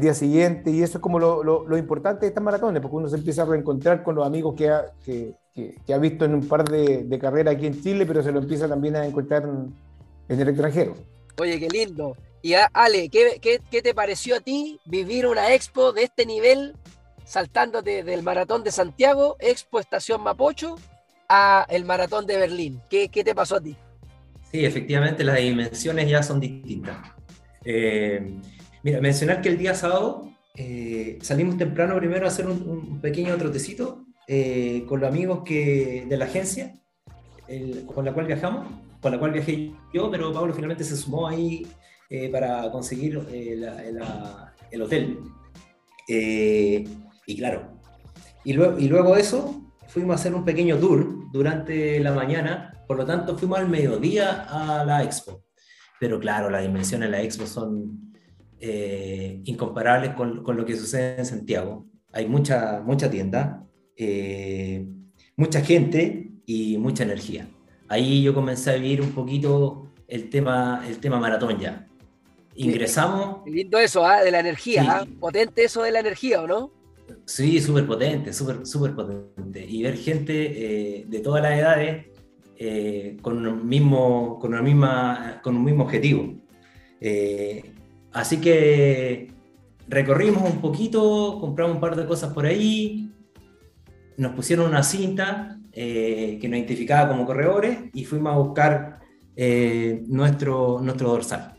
[0.00, 3.42] día siguiente, y eso es como lo, importante de estas maratones, porque uno se empieza
[3.42, 5.34] a reencontrar con los amigos que ha, que,
[5.98, 9.04] visto en un par de, carreras aquí en Chile, pero se lo empieza también a
[9.04, 9.74] encontrar en,
[10.28, 10.94] en el extranjero.
[11.40, 12.14] Oye, qué lindo.
[12.42, 16.74] Y Ale, ¿qué, te pareció a ti vivir una expo de este nivel,
[17.24, 20.76] saltándote del maratón de Santiago, Expo Estación Mapocho,
[21.28, 22.80] a el maratón de Berlín?
[22.88, 23.76] ¿Qué, te pasó a ti?
[24.52, 26.96] Sí, efectivamente las dimensiones ya son distintas.
[27.64, 28.38] Eh,
[28.82, 34.06] mira, mencionar que el día sábado eh, salimos temprano primero a hacer un, pequeño trotecito
[34.28, 36.74] eh, con los amigos que, de la agencia
[37.86, 38.66] con la cual viajamos,
[39.00, 41.66] con la cual viajé yo, pero Pablo finalmente se sumó ahí
[42.10, 43.60] eh, para conseguir eh,
[44.70, 45.18] el hotel.
[46.08, 46.88] Eh,
[47.26, 47.82] y claro,
[48.46, 52.82] y luego, y luego de eso fuimos a hacer un pequeño tour durante la mañana,
[52.88, 55.44] por lo tanto fuimos al mediodía a la expo.
[56.00, 58.14] Pero claro, las dimensiones de la expo son
[59.44, 61.86] incomparables con, con, lo que sucede en Santiago.
[62.12, 63.66] Hay mucha, mucha tienda,
[65.36, 67.48] mucha gente y mucha energía.
[67.86, 71.87] Ahí yo comencé a vivir un poquito el tema, el tema maratón ya
[72.58, 73.40] ingresamos.
[73.46, 74.22] lindo eso, ¿ah?
[74.22, 75.06] de la energía, ¿ah?
[75.20, 76.72] potente eso de la energía, ¿o no?
[77.24, 79.64] Sí, súper potente, súper súper potente.
[79.66, 82.06] Y ver gente eh, de todas las edades
[82.56, 86.34] eh, con, un mismo, con, una misma, con un mismo objetivo.
[87.00, 87.62] Eh,
[88.12, 89.32] así que
[89.86, 93.10] recorrimos un poquito, compramos un par de cosas por ahí,
[94.16, 98.98] nos pusieron una cinta que nos identificaba como corredores y fuimos a buscar
[100.08, 101.57] nuestro, nuestro dorsal.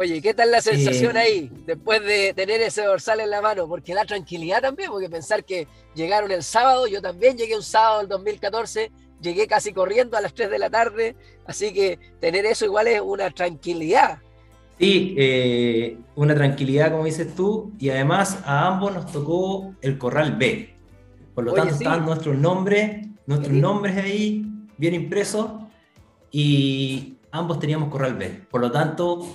[0.00, 3.68] Oye, ¿qué tal la sensación ahí después de tener ese dorsal en la mano?
[3.68, 7.98] Porque la tranquilidad también, porque pensar que llegaron el sábado, yo también llegué un sábado
[7.98, 12.64] del 2014, llegué casi corriendo a las 3 de la tarde, así que tener eso
[12.64, 14.20] igual es una tranquilidad.
[14.78, 20.34] Sí, eh, una tranquilidad como dices tú, y además a ambos nos tocó el Corral
[20.38, 20.76] B.
[21.34, 24.46] Por lo tanto, estaban nuestros nombres, nuestros nombres ahí
[24.78, 25.50] bien impresos,
[26.32, 28.46] y ambos teníamos Corral B.
[28.50, 29.26] Por lo tanto,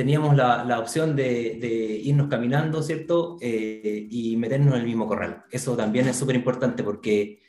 [0.00, 1.68] teníamos la, la opción de, de,
[2.02, 3.36] irnos caminando, ¿cierto?
[3.42, 5.44] Eh, y meternos en el mismo corral.
[5.50, 7.42] Eso también es súper importante porque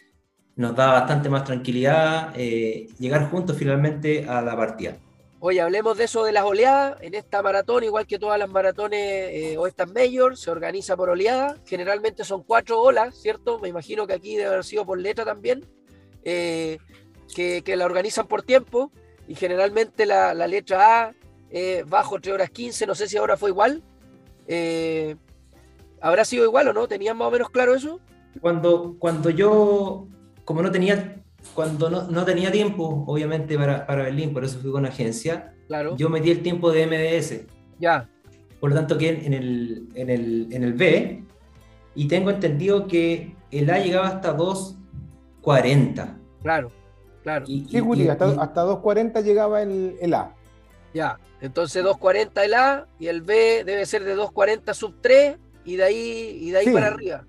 [0.57, 4.97] nos da bastante más tranquilidad eh, llegar juntos finalmente a la partida.
[5.39, 6.97] Oye, hablemos de eso de las oleadas.
[6.99, 11.09] En esta maratón, igual que todas las maratones eh, o estas majors, se organiza por
[11.09, 11.55] oleada.
[11.65, 13.59] Generalmente son cuatro olas, ¿cierto?
[13.59, 15.65] Me imagino que aquí debe haber sido por letra también,
[16.21, 16.77] que,
[17.33, 18.91] que, la organizan por tiempo.
[19.25, 21.13] Y generalmente la, la letra A
[21.51, 23.83] eh, bajo 3 horas 15, no sé si ahora fue igual.
[24.47, 25.15] Eh,
[25.99, 26.87] ¿Habrá sido igual o no?
[26.87, 27.99] ¿Tenían más o menos claro eso?
[28.39, 30.07] Cuando, cuando yo,
[30.45, 31.21] como no tenía,
[31.53, 35.95] cuando no, tenía tiempo, obviamente, para, para, Berlín, por eso fui con agencia, claro.
[35.97, 37.45] yo metí el tiempo de MDS.
[37.79, 38.09] Ya.
[38.59, 41.23] Por lo tanto, que en el, en el, en el B,
[41.95, 46.17] y tengo entendido que el A llegaba hasta 2.40.
[46.41, 46.69] Claro,
[47.23, 47.45] claro.
[47.47, 50.33] Y, sí, hasta, hasta 2.40 llegaba el, el A.
[50.93, 55.75] Ya, entonces 240 el A y el B debe ser de 240 sub 3 y
[55.75, 57.25] de ahí, y de ahí para arriba.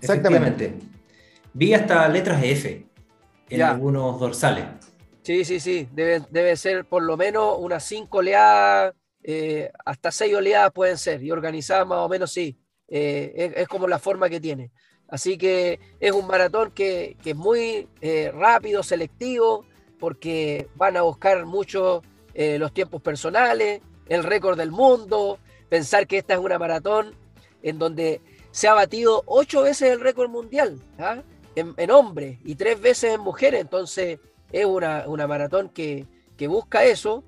[0.00, 0.74] Exactamente.
[1.52, 2.86] Vi hasta letras F
[3.48, 4.64] en algunos dorsales.
[5.22, 5.88] Sí, sí, sí.
[5.92, 11.22] Debe, debe ser por lo menos unas 5 oleadas, eh, hasta 6 oleadas pueden ser.
[11.22, 12.58] Y organizadas más o menos sí.
[12.88, 14.72] Eh, es, como la forma que tiene.
[15.08, 19.64] Así que es un maratón que, es muy eh, rápido, selectivo,
[19.98, 22.02] porque van a buscar mucho
[22.34, 25.38] eh, los tiempos personales, el récord del mundo,
[25.68, 27.14] pensar que esta es una maratón
[27.62, 31.22] en donde se ha batido ocho veces el récord mundial ¿ah?
[31.54, 34.18] en, hombres y tres veces en mujeres, entonces
[34.52, 36.06] es una, maratón que,
[36.48, 37.22] busca eso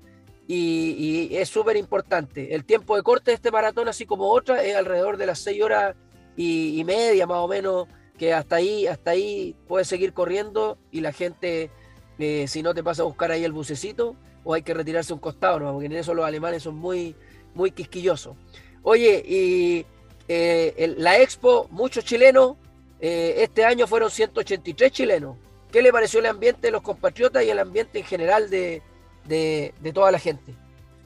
[0.47, 2.53] y, es súper importante.
[2.53, 5.61] El tiempo de corte de este maratón, así como otra, es alrededor de las seis
[5.61, 5.95] horas
[6.35, 7.87] y, media más o menos,
[8.17, 11.69] que hasta ahí, hasta ahí puedes seguir corriendo y la gente,
[12.19, 15.19] eh, si no te pasa a buscar ahí el bucecito, o hay que retirarse un
[15.19, 15.71] costado, ¿no?
[15.71, 17.15] porque en eso los alemanes son muy,
[17.53, 18.35] muy quisquillosos.
[18.83, 19.85] Oye, y
[20.27, 22.55] eh, la expo, muchos chilenos,
[22.99, 25.37] eh, este año fueron 183 chilenos.
[25.71, 28.81] ¿Qué le pareció el ambiente de los compatriotas y el ambiente en general de,
[29.93, 30.53] toda la gente?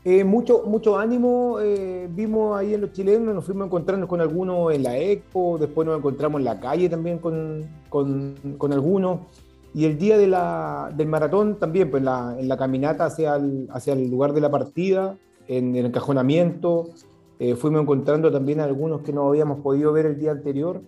[0.04, 1.58] Eh, mucho, mucho ánimo
[2.10, 5.86] vimos ahí en los chilenos, nos fuimos a encontrarnos con algunos en la expo, después
[5.86, 9.20] nos encontramos en la calle también con, con, con algunos.
[9.74, 13.36] Y el día de la, del maratón también, pues en la, en la caminata hacia
[13.36, 16.90] el, hacia el lugar de la partida, en el encajonamiento,
[17.40, 20.82] Eh, fuimos encontrando también algunos que no habíamos podido ver el día anterior,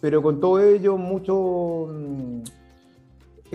[0.00, 2.42] pero con todo ello mucho, mm,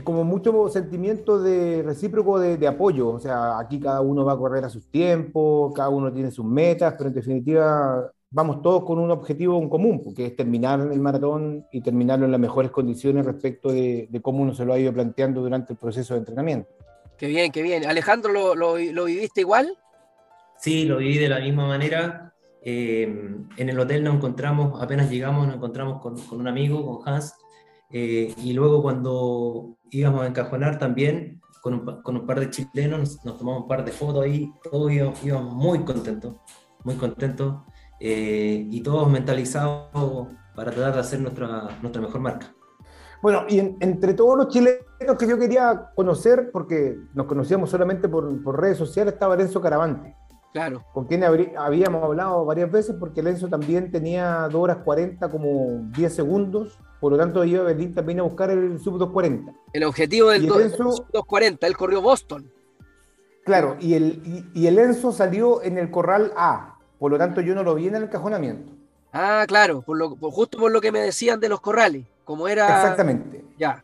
[0.03, 3.09] como mucho sentimiento de recíproco de, de, apoyo.
[3.09, 6.45] O sea, aquí cada uno va a correr a sus tiempos, cada uno tiene sus
[6.45, 10.99] metas, pero en definitiva vamos todos con un objetivo en común, que es terminar el
[10.99, 14.79] maratón y terminarlo en las mejores condiciones respecto de, de cómo uno se lo ha
[14.79, 16.69] ido planteando durante el proceso de entrenamiento.
[17.17, 17.85] Qué bien, qué bien.
[17.85, 19.77] Alejandro, ¿lo, lo, lo viviste igual?
[20.57, 22.33] Sí, lo viví de la misma manera.
[22.61, 23.03] Eh,
[23.57, 27.33] en el hotel nos encontramos, apenas llegamos, nos encontramos con, con un amigo, con Hans,
[27.91, 32.99] eh, y luego cuando íbamos a encajonar también, con un, con un par de chilenos,
[32.99, 36.35] nos, nos, tomamos un par de fotos ahí, todos íbamos, íbamos muy contentos,
[36.83, 37.55] muy contentos
[37.99, 42.53] eh, y todos mentalizados para tratar de hacer nuestra, nuestra mejor marca.
[43.21, 48.07] Bueno, y en, entre todos los chilenos que yo quería conocer, porque nos conocíamos solamente
[48.07, 50.15] por, por redes sociales, estaba Lenzo Caravante.
[50.53, 50.83] Claro.
[50.93, 56.13] Con quien habíamos hablado varias veces, porque Lenzo también tenía 2 horas 40 como 10
[56.13, 59.53] segundos, por lo tanto iba a Berlín también a buscar el sub 240.
[59.73, 62.51] El objetivo del, el Enzo, sub 240, él corrió Boston.
[63.45, 67.41] Claro, y el, y, y el Enzo salió en el corral A, por lo tanto,
[67.41, 68.73] yo no lo vi en el encajonamiento.
[69.11, 72.47] Ah, claro, por lo, por, justo por lo que me decían de los corrales, como
[72.47, 72.67] era.
[72.67, 73.43] Exactamente.
[73.57, 73.83] Ya.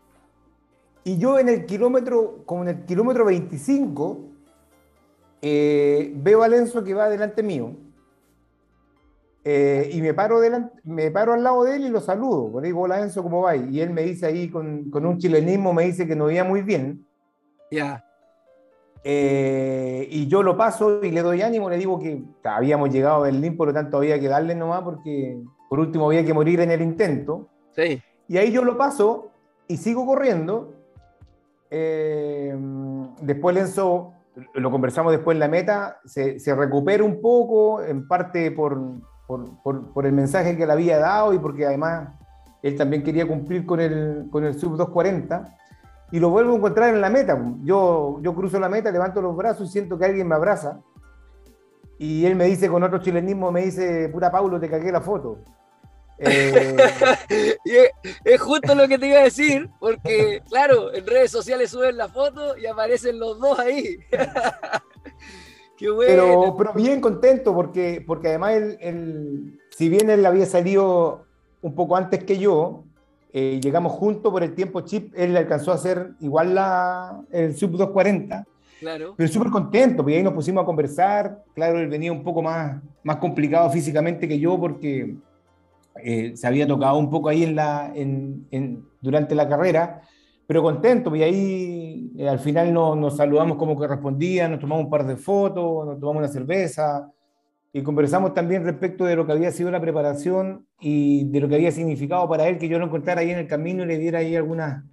[1.04, 4.20] Y yo en el kilómetro, como en el kilómetro 25,
[5.42, 7.72] eh, veo a Lenzo que va delante mío.
[9.44, 12.60] Eh, y me paro, delante, me paro al lado de él y lo saludo.
[12.60, 13.56] Le digo, hola Enzo, ¿cómo va?
[13.56, 16.64] Y él me dice ahí con, con un chilenismo, me dice que no veía muy
[16.64, 17.06] bien.
[17.72, 18.05] Ya.
[19.08, 23.28] Eh, y yo lo paso y le doy ánimo, le digo que habíamos llegado a
[23.28, 25.38] Berlín, por lo tanto había que darle nomás porque
[25.70, 27.48] por último había que morir en el intento.
[27.76, 28.02] Sí.
[28.28, 29.30] Y ahí yo lo paso
[29.68, 30.74] y sigo corriendo.
[31.70, 32.58] Eh,
[33.22, 34.14] después Lenzo,
[34.56, 38.80] lo conversamos después en la meta, se, se recupera un poco, en parte por,
[39.28, 42.10] por, por, por, el mensaje que le había dado y porque además
[42.64, 45.56] él también quería cumplir con el, con el sub 240
[46.12, 47.42] y lo vuelvo a encontrar en la meta.
[47.64, 50.82] Yo, yo cruzo la meta, levanto los brazos y siento que alguien me abraza.
[51.98, 55.40] Y él me dice con otro chilenismo, me dice, pura Paulo, te cagué la foto.
[56.18, 56.78] Eh...
[57.66, 57.90] es,
[58.24, 62.08] es, justo lo que te iba a decir, porque claro, en redes sociales suben la
[62.08, 63.98] foto y aparecen los dos ahí.
[65.78, 66.14] Qué bueno.
[66.14, 71.26] Pero, pero, bien contento, porque, porque además él, él, si bien él había salido
[71.62, 72.86] un poco antes que yo,
[73.38, 77.72] eh, llegamos juntos por el tiempo chip, él alcanzó a hacer igual la, el sub
[77.72, 78.46] 240.
[78.80, 79.14] Claro.
[79.18, 81.44] Pero súper contento, porque ahí nos pusimos a conversar.
[81.54, 85.18] Claro, él venía un poco más, más complicado físicamente que yo porque
[86.02, 90.00] eh, se había tocado un poco ahí en la, en, en, durante la carrera,
[90.48, 91.14] pero contento.
[91.14, 95.18] Y ahí eh, al final nos, nos, saludamos como correspondía, nos tomamos un par de
[95.18, 97.12] fotos, nos tomamos una cerveza
[97.76, 101.56] y conversamos también respecto de lo que había sido la preparación y de lo que
[101.56, 104.20] había significado para él que yo lo encontrara ahí en el camino y le diera
[104.20, 104.86] ahí algunas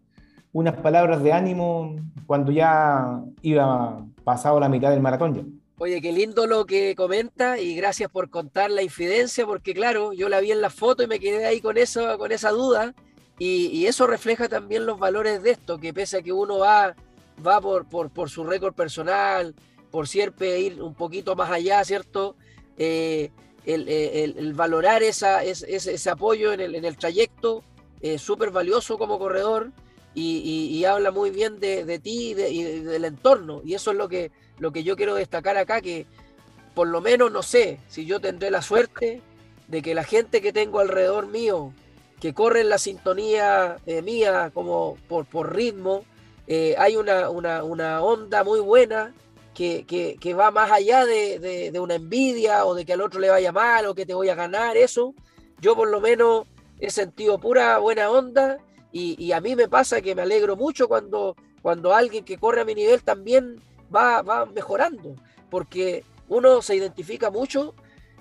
[0.51, 1.95] unas palabras de ánimo
[2.27, 5.43] cuando ya iba pasado la mitad del maratón ya.
[5.79, 10.29] Oye, qué lindo lo que comenta y gracias por contar la infidencia, porque claro, yo
[10.29, 12.97] la vi en la foto y me quedé ahí con, eso, con esa duda
[13.39, 16.97] y, y eso refleja también los valores de esto, que pese a que uno va,
[17.47, 19.55] va por, por, por su récord personal,
[19.93, 22.35] por siempre ir un poquito más allá, ¿cierto?
[22.85, 23.31] Eh,
[23.65, 27.63] el, el, valorar ese, apoyo en el, trayecto
[28.01, 29.71] eh, súper valioso como corredor
[30.17, 33.63] y, habla muy bien de, ti y, de, y, del entorno.
[33.65, 36.07] Y eso es lo que, lo que yo quiero destacar acá, que
[36.75, 39.23] por lo menos no sé si yo tendré la suerte
[39.69, 41.73] de que la gente que tengo alrededor mío,
[42.21, 46.05] que corre en la sintonía eh, mía como por, ritmo,
[46.49, 49.15] eh, hay una onda muy buena
[49.55, 53.87] que, va más allá de, una envidia o de que al otro le vaya mal
[53.87, 55.15] o que te voy a ganar, eso.
[55.61, 56.47] Yo por lo menos
[56.81, 58.59] he sentido pura buena onda
[58.93, 62.65] y, a mí me pasa que me alegro mucho cuando, cuando alguien que corre a
[62.65, 63.61] mi nivel también
[63.95, 65.15] va, va mejorando,
[65.51, 67.75] porque uno se identifica mucho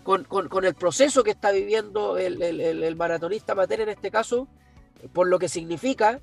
[0.04, 4.12] con, con, con el proceso que está viviendo el, el, el, maratonista amateur en este
[4.12, 4.48] caso,
[5.14, 6.22] por lo que significa,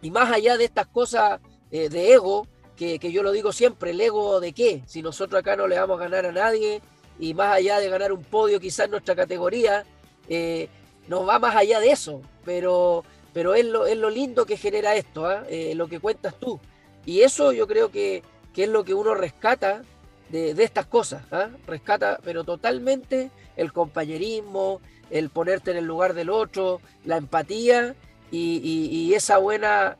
[0.00, 2.46] y más allá de estas cosas eh, de ego,
[2.78, 6.00] que, yo lo digo siempre, el ego de qué, si nosotros acá no le vamos
[6.00, 6.80] a ganar a nadie
[7.18, 9.84] y más allá de ganar un podio quizás nuestra categoría,
[10.28, 10.68] eh,
[11.08, 14.94] nos va más allá de eso, pero, pero es, lo, es lo lindo que genera
[14.94, 15.40] esto, ¿eh?
[15.48, 16.60] Eh, lo que cuentas tú.
[17.04, 18.22] Y eso yo creo que,
[18.54, 19.82] que es lo que uno rescata
[20.28, 21.48] de, de estas cosas, ¿eh?
[21.66, 27.96] rescata pero totalmente el compañerismo, el ponerte en el lugar del otro, la empatía
[28.30, 29.96] y, esa buena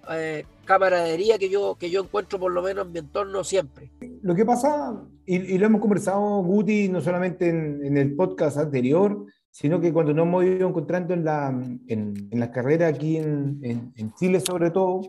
[0.68, 3.90] camaradería que yo, que yo encuentro por lo menos en mi entorno siempre.
[4.20, 9.80] Lo que pasa, y, lo hemos conversado, Guti, no solamente en, el podcast anterior, sino
[9.80, 14.12] que cuando nos hemos ido encontrando en la, en, en la carrera aquí en, en,
[14.16, 15.00] Chile sobre todo,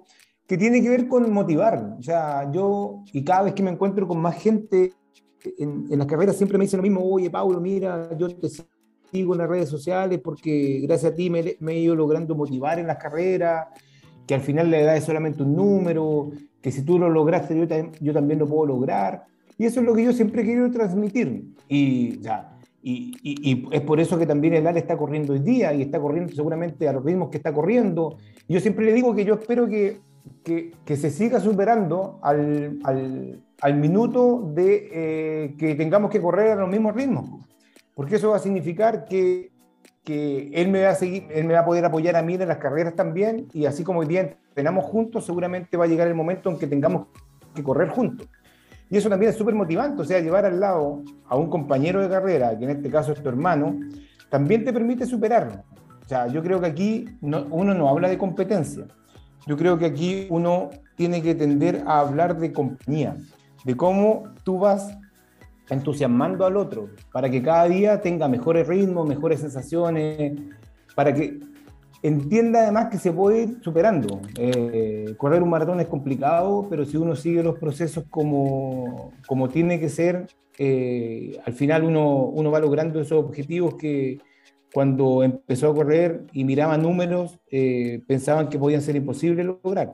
[0.47, 1.97] que tiene que ver con motivar.
[1.99, 4.93] O sea, yo, y cada vez que me encuentro con más gente
[5.57, 8.47] en, en las carreras, siempre me dicen lo mismo, oye, Pablo, mira, yo te
[9.11, 12.79] sigo en las redes sociales porque gracias a ti me, me he ido logrando motivar
[12.79, 13.67] en las carreras,
[14.29, 16.29] que al final la edad es solamente un número,
[16.61, 17.65] que si tú lo lograste, yo,
[17.99, 19.25] yo también lo puedo lograr.
[19.57, 21.45] Y eso es lo que yo siempre quiero transmitir.
[21.67, 22.19] Y,
[22.83, 25.99] y, y, es por eso que también el ALE está corriendo hoy día y está
[25.99, 28.17] corriendo seguramente a los ritmos que está corriendo.
[28.47, 29.97] Yo siempre le digo que yo espero que,
[30.43, 36.51] que, que se siga superando al, al, al minuto de eh, que tengamos que correr
[36.51, 37.31] a los mismos ritmos.
[37.95, 39.49] Porque eso va a significar que
[40.09, 42.47] que él me va a seguir, él me va a poder apoyar a mí en
[42.47, 46.15] las carreras también, y así como hoy día entrenamos juntos, seguramente va a llegar el
[46.15, 47.09] momento en que tengamos
[47.53, 48.27] que correr juntos.
[48.89, 52.09] Y eso también es súper motivante, o sea, llevar al lado a un compañero de
[52.09, 53.79] carrera, que en este caso es tu hermano,
[54.31, 55.63] también te permite superarlo.
[56.03, 58.87] O sea, yo creo que aquí uno no habla de competencia,
[59.45, 63.15] yo creo que aquí uno tiene que tender a hablar de compañía,
[63.63, 64.91] de cómo tú vas
[65.69, 70.33] entusiasmando al otro, para que cada día tenga mejores ritmos, mejores sensaciones,
[70.95, 71.39] para que
[72.01, 74.21] entienda además que se puede ir superando.
[74.37, 79.79] Eh, correr un maratón es complicado, pero si uno sigue los procesos como, como tiene
[79.79, 80.27] que ser,
[80.57, 84.19] eh, al final uno, uno va logrando esos objetivos que
[84.73, 89.91] cuando empezó a correr y miraba números, eh, pensaban que podían ser imposibles lograr.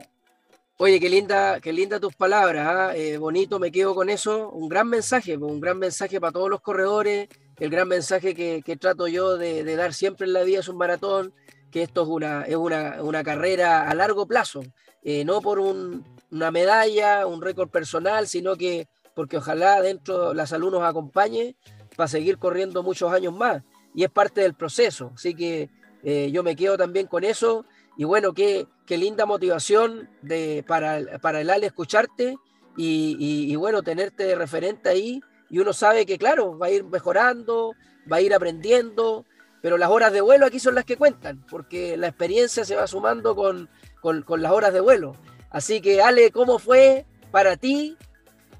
[0.78, 2.94] Oye, qué linda, qué linda tus palabras, ¿ah?
[2.94, 4.50] eh, bonito, me quedo con eso.
[4.50, 8.76] Un gran mensaje, pues, un gran mensaje para todos los corredores, el gran mensaje que,
[8.78, 11.32] trato yo de, dar siempre en la vida es un maratón,
[11.70, 14.60] que esto es una, es una, carrera a largo plazo,
[15.02, 20.72] eh, no por una medalla, un récord personal, sino que porque ojalá dentro la salud
[20.72, 21.56] nos acompañe
[21.96, 23.62] para seguir corriendo muchos años más.
[23.94, 25.70] Y es parte del proceso, así que
[26.04, 27.64] eh, yo me quedo también con eso
[27.96, 32.36] y bueno, qué, qué linda motivación de, para, para el Ale escucharte
[32.76, 35.20] y, bueno, tenerte de referente ahí.
[35.48, 37.74] Y uno sabe que, claro, va a ir mejorando,
[38.10, 39.24] va a ir aprendiendo,
[39.62, 42.86] pero las horas de vuelo aquí son las que cuentan, porque la experiencia se va
[42.86, 43.68] sumando con,
[44.00, 45.16] con, las horas de vuelo.
[45.50, 47.96] Así que, Ale, ¿cómo fue para ti?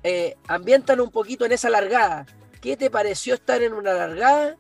[0.03, 2.27] Eh, ambientan un poquito en esa largada.
[2.61, 4.57] ¿Qué te pareció estar en una largada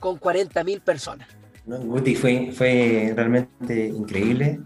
[0.00, 1.28] con 40.000 personas?
[1.66, 4.60] Guti fue, fue realmente increíble.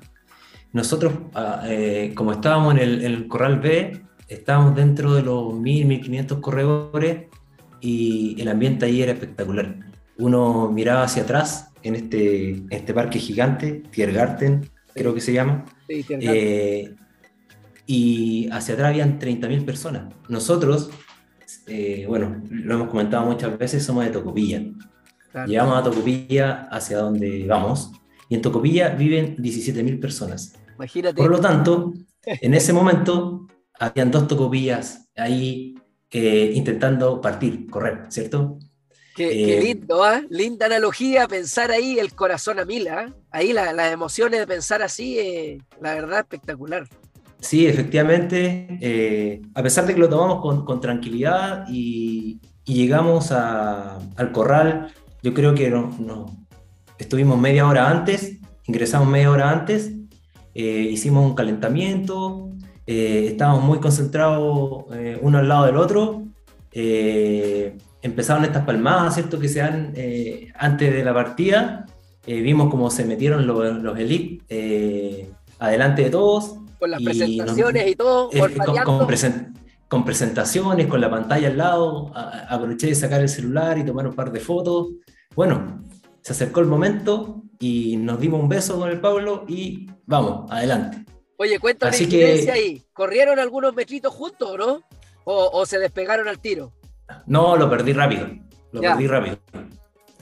[0.74, 6.40] Nosotros, ah, eh, como estábamos en el, Corral B, estábamos dentro de los 1.000, 1.500
[6.40, 7.26] corredores
[7.80, 9.76] y el ambiente ahí era espectacular.
[10.18, 16.92] Uno miraba hacia atrás en este, este parque gigante, Tiergarten, creo que se llama, eh,
[17.86, 20.12] y hacia atrás habían 30.000 personas.
[20.28, 20.90] Nosotros,
[21.68, 24.60] eh, bueno, lo hemos comentado muchas veces, somos de Tocopilla.
[25.46, 27.92] Llegamos a Tocopilla hacia donde vamos
[28.28, 30.54] y en Tocopilla viven 17.000 personas.
[30.76, 31.16] Imagínate.
[31.16, 31.92] Por lo tanto,
[32.24, 33.46] en ese momento
[33.78, 35.74] habían dos Tocopillas ahí
[36.10, 38.58] eh, intentando partir, correr, ¿cierto?
[39.16, 40.22] Qué, eh, lindo, ¿ah?
[40.28, 43.12] linda analogía pensar ahí el corazón a mil, ¿ah?
[43.30, 46.88] ahí las emociones de pensar así, eh, la verdad espectacular.
[47.38, 53.98] Sí, efectivamente, a pesar de que lo tomamos con, con tranquilidad y, y llegamos a,
[54.16, 54.92] al corral
[55.24, 56.46] yo creo que no,
[56.98, 59.90] estuvimos media hora antes, ingresamos media hora antes,
[60.54, 62.50] eh, hicimos un calentamiento,
[62.86, 66.22] eh, estábamos muy concentrados eh, uno al lado del otro.
[68.02, 69.38] empezaron estas palmadas, ¿cierto?
[69.40, 69.94] Que se dan
[70.56, 71.86] antes de la partida.
[72.26, 76.56] vimos cómo se metieron los, los elites adelante de todos.
[76.78, 78.30] Con las presentaciones y todo.
[78.84, 79.06] Con,
[79.88, 82.12] con, presentaciones, con la pantalla al lado.
[82.48, 84.88] aproveché de sacar el celular y tomar un par de fotos.
[85.34, 85.82] Bueno,
[86.20, 91.02] se acercó el momento y nos dimos un beso con el Pablo y vamos, adelante.
[91.38, 92.50] Oye, cuéntame Así que...
[92.52, 92.82] ahí.
[92.92, 94.82] ¿Corrieron algunos metritos juntos, no?
[95.24, 96.72] ¿O, se despegaron al tiro?
[97.26, 98.28] No, lo perdí rápido.
[98.72, 99.38] Lo perdí rápido.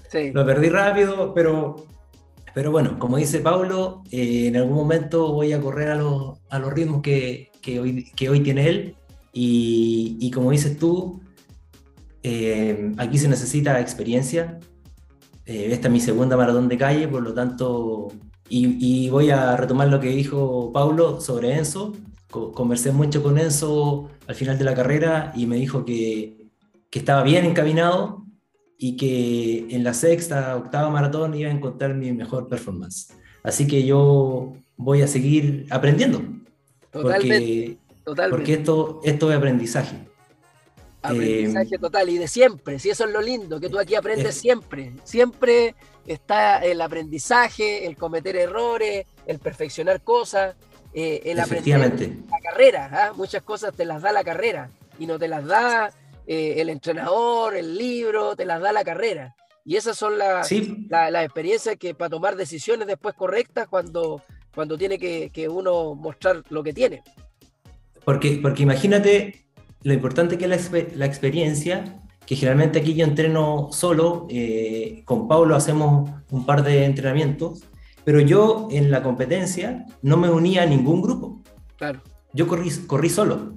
[0.09, 0.31] Sí.
[0.33, 1.87] Lo perdí rápido, pero,
[2.55, 6.61] pero bueno, como dice Pablo, eh, en algún momento voy a correr a los, a
[6.61, 8.97] los ritmos que, que, hoy, que hoy tiene él.
[9.33, 11.21] Y, y como dices tú,
[12.23, 14.61] eh, aquí se necesita experiencia,
[15.53, 18.09] eh, esta es mi segunda maratón de calle, por lo tanto,
[18.49, 21.93] y, voy a retomar lo que dijo Paulo sobre Enzo.
[22.31, 26.49] conversé mucho con Enzo al final de la carrera y me dijo que,
[26.91, 28.25] que estaba bien encaminado
[28.79, 33.15] y que en la sexta, octava maratón iba a encontrar mi mejor performance.
[33.43, 36.23] Así que yo voy a seguir aprendiendo.
[36.91, 37.79] Totalmente.
[38.05, 39.97] Porque, porque esto, esto es aprendizaje.
[41.03, 44.93] Aprendizaje total y de siempre, si eso es lo lindo, que tú aquí aprendes siempre.
[45.03, 45.75] Siempre
[46.07, 50.55] está el aprendizaje, el cometer errores, el perfeccionar cosas,
[50.95, 52.91] eh, el aprender la carrera.
[52.93, 53.13] ¿ah?
[53.17, 55.93] Muchas cosas te las da la carrera y no te las da
[56.27, 59.35] eh, el entrenador, el libro, te las da la carrera.
[59.65, 60.51] Y esas son las
[60.89, 64.23] la, experiencias que para tomar decisiones después correctas cuando,
[64.55, 67.03] cuando tiene que, que uno mostrar lo que tiene.
[68.05, 69.47] Porque, porque imagínate
[69.83, 75.57] lo importante que es la, experiencia, que generalmente aquí yo entreno solo, eh, con Pablo
[75.57, 77.65] hacemos un par de entrenamientos,
[78.05, 81.43] pero yo en la competencia no me unía a ningún grupo.
[81.77, 82.01] Claro.
[82.33, 83.55] Yo corrí, corrí solo.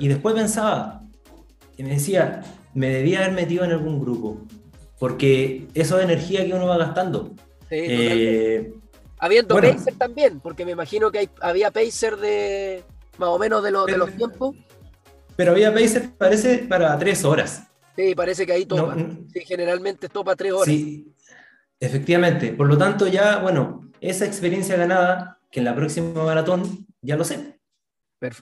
[0.00, 1.02] Y después pensaba,
[1.76, 2.42] y me decía,
[2.74, 4.42] me debía haber metido en algún grupo,
[4.98, 7.34] porque eso es energía que uno va gastando.
[7.70, 8.72] Sí, eh,
[9.18, 12.84] Habiendo pacer también, porque me imagino que había pacer de
[13.16, 14.54] más o menos de, de los tiempos.
[15.38, 17.62] Pero había pacer, parece, para tres horas.
[17.94, 18.96] Sí, parece que ahí topa.
[19.32, 20.66] sí, generalmente topa tres horas.
[20.66, 21.14] Sí,
[21.78, 22.52] efectivamente.
[22.54, 27.22] Por lo tanto, ya, bueno, esa experiencia ganada, que en la próxima maratón ya lo
[27.22, 27.56] sé.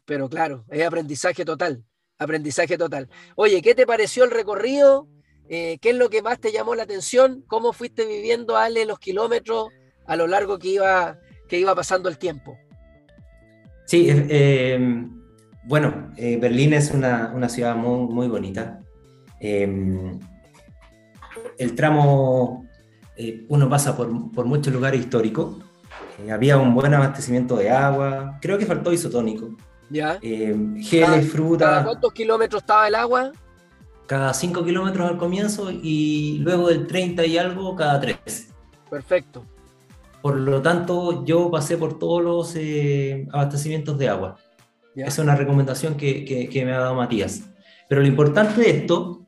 [0.07, 1.85] Pero, claro, es aprendizaje total.
[2.17, 3.11] Aprendizaje total.
[3.35, 5.07] Oye, ¿qué te pareció el recorrido?
[5.51, 7.45] Eh, ¿Qué es lo que más te llamó la atención?
[7.47, 9.69] ¿Cómo fuiste viviendo, Ale, los kilómetros
[10.07, 12.57] a lo largo que iba, que iba pasando el tiempo?
[13.85, 15.07] Sí, eh,
[15.67, 18.79] bueno, eh, Berlín es una, ciudad muy, muy bonita.
[19.41, 20.19] Em,
[21.59, 22.67] el tramo,
[23.17, 25.57] eh, uno pasa por, muchos lugares históricos.
[26.25, 28.39] Eh, había un buen abastecimiento de agua.
[28.41, 29.57] Creo que faltó isotónico.
[29.91, 30.19] Ya.
[30.23, 31.83] Em, geles, fruta.
[31.83, 33.33] ¿Cuántos kilómetros estaba el agua?
[34.07, 38.55] Cada 5 kilómetros al comienzo y luego del 30 y algo cada 3.
[38.89, 39.45] Perfecto.
[40.23, 42.55] Por lo tanto, yo pasé por todos los
[43.33, 44.37] abastecimientos de agua.
[44.97, 47.43] Es una recomendación que, me ha dado Matías.
[47.89, 49.25] Pero lo importante de esto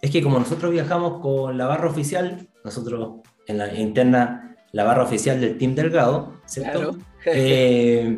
[0.00, 5.02] es que como nosotros viajamos con la barra oficial, nosotros en la interna, la barra
[5.02, 6.96] oficial del Team Delgado, ¿cierto?
[7.26, 8.16] Eh,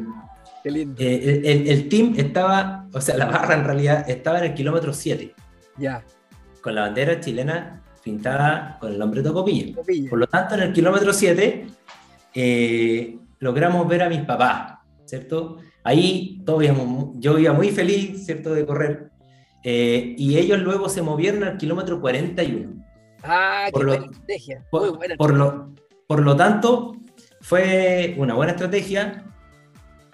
[0.63, 0.95] Qué lindo.
[0.99, 5.35] Eh, el, team estaba, o sea, la barra en realidad estaba en el kilómetro 7.
[5.79, 6.05] Ya.
[6.61, 9.83] Con la bandera chilena pintada con el nombre de Tocopillo.
[10.09, 11.67] Por lo tanto, en el kilómetro 7
[12.35, 15.57] eh, logramos ver a mis papás, ¿cierto?
[15.85, 16.65] Ahí todos
[17.15, 19.11] yo iba muy feliz, ¿cierto?, de correr.
[19.63, 22.85] Eh, y ellos luego se movieron al kilómetro 41.
[23.23, 24.65] Ah, qué buena estrategia.
[24.71, 25.75] Por, buena por, lo,
[26.07, 26.97] por lo tanto,
[27.41, 29.25] fue una buena estrategia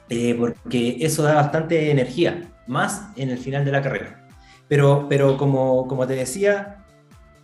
[0.08, 4.28] eh, porque eso da bastante energía, más en el final de la carrera.
[4.68, 6.84] Pero, pero como, como te decía,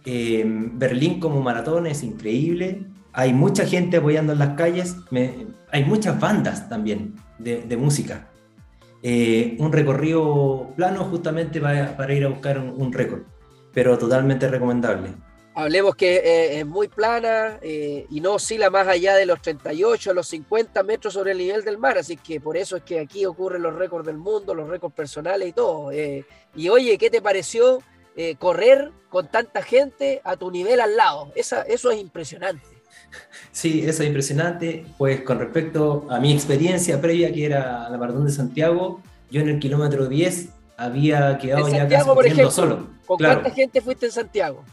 [0.04, 2.86] eh, Berlín como maratón es increíble.
[3.12, 4.96] Hay mucha gente apoyando en las calles.
[5.70, 8.28] hay muchas bandas también de, música.
[9.02, 13.22] Eh, un recorrido plano justamente para, para ir a buscar un, récord,
[13.72, 15.10] pero totalmente recomendable.
[15.54, 20.14] Hablemos que eh, es muy plana eh, y no oscila más allá de los 38,
[20.14, 23.26] los 50 metros sobre el nivel del mar, así que por eso es que aquí
[23.26, 25.92] ocurren los récords del mundo, los récords personales y todo.
[25.92, 27.80] y oye, ¿qué te pareció
[28.38, 31.32] correr con tanta gente a tu nivel al lado?
[31.34, 32.66] Esa, eso es impresionante.
[33.52, 34.86] Sí, eso es impresionante.
[34.98, 39.00] Pues con respecto a mi experiencia previa, que era la Maratón de Santiago,
[39.30, 42.86] yo en el kilómetro 10 había quedado ya casi ejemplo, solo.
[43.06, 44.64] ¿Con cuánta gente fuiste en Santiago?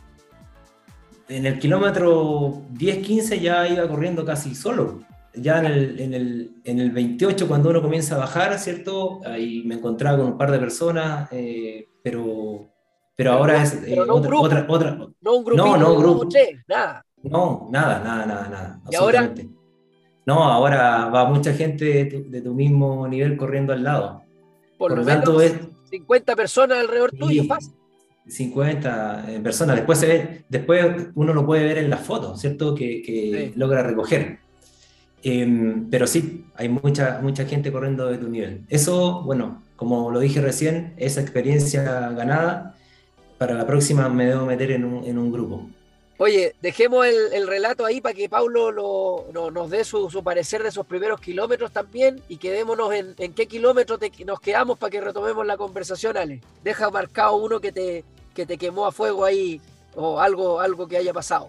[1.28, 5.02] En el kilómetro 10-15 ya iba corriendo casi solo.
[5.36, 9.22] Ya en el, en, el, en el 28, cuando uno comienza a bajar, ¿cierto?
[9.26, 12.68] Ahí me encontraba con un par de personas, eh, pero,
[13.16, 16.28] pero, ahora es eh, otra, otra, No un grupo, no, no, grupo.
[16.68, 17.06] nada.
[17.24, 18.82] No, nada, nada, nada, nada.
[18.90, 19.34] ¿Y ahora?
[20.26, 24.22] No, ahora va mucha gente de tu, mismo nivel corriendo al lado.
[24.78, 25.56] Por, lo tanto, es
[25.90, 27.74] 50 personas alrededor tuyo, fácil.
[28.28, 29.76] 50 eh, personas.
[29.76, 32.76] Después, se ve, después uno lo puede ver en las fotos, ¿cierto?
[32.76, 34.40] Que, logra recoger.
[35.24, 38.62] Em, pero sí, hay mucha, mucha gente corriendo de tu nivel.
[38.70, 42.76] Eso, bueno, como lo dije recién, esa experiencia ganada,
[43.38, 45.68] para la próxima me debo meter en un, en un grupo.
[46.22, 48.74] Oye, dejemos el, relato ahí para que Paulo
[49.32, 54.42] nos dé su, parecer de esos primeros kilómetros también y quedémonos en, qué kilómetro nos
[54.42, 56.42] quedamos para que retomemos la conversación, Ale.
[56.62, 58.04] Deja marcado uno que te,
[58.36, 59.62] que te quemó a fuego ahí
[59.96, 61.48] o algo, algo que haya pasado.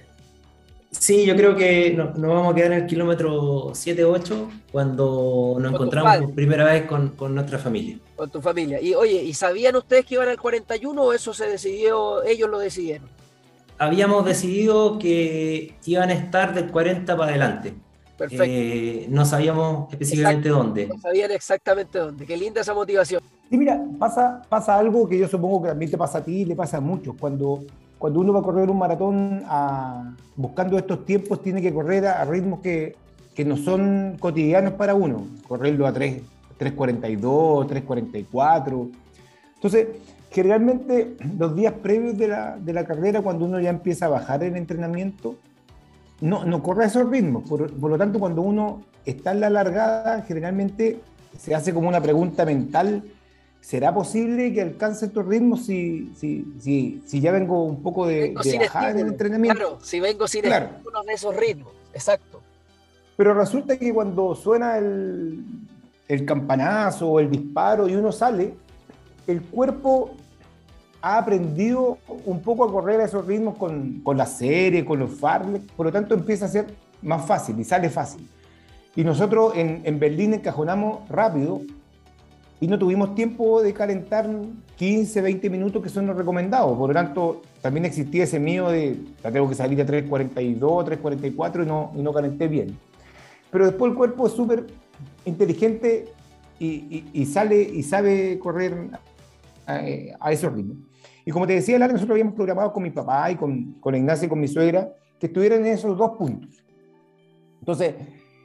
[0.93, 6.27] Sí, yo creo que nos, vamos a quedar en el kilómetro 7-8 cuando nos encontramos
[6.27, 7.99] por primera vez con, con, nuestra familia.
[8.15, 8.81] Con tu familia.
[8.81, 12.61] Y oye, ¿y sabían ustedes que iban al 41 o eso se decidió, ellos lo
[12.61, 13.20] decidieron?
[13.81, 17.73] Habíamos decidido que iban a estar del 40 para adelante.
[18.17, 18.45] Perfecto.
[18.47, 20.87] Eh, no sabíamos específicamente dónde.
[20.87, 22.27] No sabían exactamente dónde.
[22.27, 23.23] Qué linda esa motivación.
[23.49, 26.45] Sí, mira, pasa, pasa algo que yo supongo que también te pasa a ti y
[26.45, 27.17] le pasa a muchos.
[27.19, 27.65] Cuando,
[27.99, 32.23] cuando uno va a correr un maratón a, buscando estos tiempos, tiene que correr a,
[32.27, 32.95] ritmos que,
[33.35, 35.27] que, no son cotidianos para uno.
[35.49, 36.21] Correrlo a 3,
[36.59, 38.91] 3.42, 3.44.
[39.55, 39.87] Entonces,
[40.31, 44.43] generalmente los días previos de la, de la, carrera, cuando uno ya empieza a bajar
[44.43, 45.37] el entrenamiento,
[46.21, 47.49] no, no corre a esos ritmos.
[47.49, 51.01] Por, por, lo tanto, cuando uno está en la largada, generalmente
[51.39, 53.03] se hace como una pregunta mental
[53.61, 58.35] ¿será posible que alcance estos ritmos si, si, si, si ya vengo un poco de,
[58.43, 59.59] de en el entrenamiento?
[59.59, 60.69] Claro, si vengo sin claro.
[61.07, 62.41] de esos ritmos, exacto.
[63.17, 65.45] Pero resulta que cuando suena el,
[66.09, 68.55] el campanazo o el disparo y uno sale,
[69.27, 70.13] el cuerpo
[71.03, 75.11] ha aprendido un poco a correr a esos ritmos con, con la serie, con los
[75.11, 76.67] farles, por lo tanto empieza a ser
[77.03, 78.29] más fácil y sale fácil.
[78.97, 81.63] Y nosotros en, en Berlín encajonamos rápido
[82.61, 84.29] y no tuvimos tiempo de calentar
[84.77, 86.77] 15, 20 minutos que son los recomendados.
[86.77, 91.63] Por lo tanto, también existía ese miedo de, la tengo que salir a 3.42, 3.44
[91.63, 92.77] y no, y no calenté bien.
[93.51, 94.67] Pero después el cuerpo es súper
[95.25, 96.07] inteligente
[96.59, 98.91] y, y, sale y sabe correr
[99.67, 99.81] a,
[100.21, 100.77] a, esos ritmos.
[101.31, 104.29] Y como te decía, nosotros habíamos programado con mi papá y con, con Ignacia y
[104.29, 106.65] con mi suegra que estuvieran en esos dos puntos.
[107.61, 107.95] Entonces,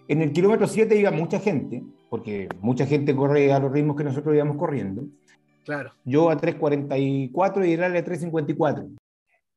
[0.08, 1.82] en el kilómetro 7 iba mucha gente,
[2.12, 5.02] porque mucha gente corre a los ritmos que nosotros íbamos corriendo.
[5.64, 5.94] Claro.
[6.04, 8.96] Yo a 3.44 y él a 3.54.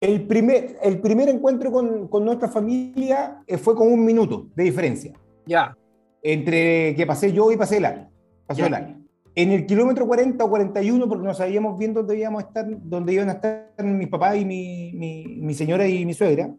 [0.00, 4.64] El primer, el primer encuentro con, con, nuestra familia eh, fue con un minuto de
[4.64, 5.12] diferencia.
[5.44, 5.76] Ya.
[6.22, 8.08] Entre que pasé yo y pasé el año.
[8.46, 9.02] Pasó el año.
[9.38, 13.12] En el kilómetro 40 o 41, porque no sabíamos bien dónde íbamos a estar, dónde
[13.12, 16.52] iban a estar mi papá y mi, mi, mi señora y mi suegra,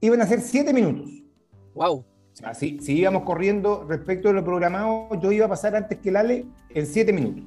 [0.00, 1.08] iban a ser 7 minutos.
[1.74, 2.04] Wow
[2.52, 6.44] si, íbamos corriendo respecto de lo programado, yo iba a pasar antes que el Ale
[6.70, 7.44] en 7 minutos.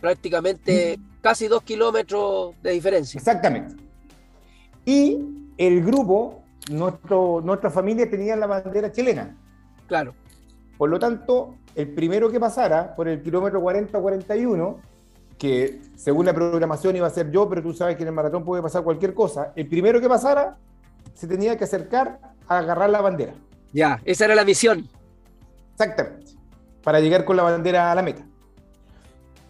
[0.00, 3.18] Prácticamente casi dos kilómetros de diferencia.
[3.18, 3.76] Exactamente.
[4.84, 5.18] Y
[5.56, 9.36] el grupo, nuestro, nuestra familia tenía la bandera chilena.
[9.86, 10.14] Claro.
[10.78, 14.78] Por lo tanto, el primero que pasara por el kilómetro 40 o 41,
[15.38, 18.44] que según la programación iba a ser yo, pero tú sabes que en el maratón
[18.44, 20.56] puede pasar cualquier cosa, el primero que pasara
[21.14, 23.32] se tenía que acercar a agarrar la bandera.
[23.72, 24.88] Ya, esa era la misión.
[25.72, 26.32] Exactamente.
[26.82, 28.22] Para llegar con la bandera a la meta.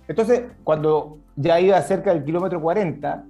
[0.07, 3.25] Entonces, cuando ya iba cerca del kilómetro 40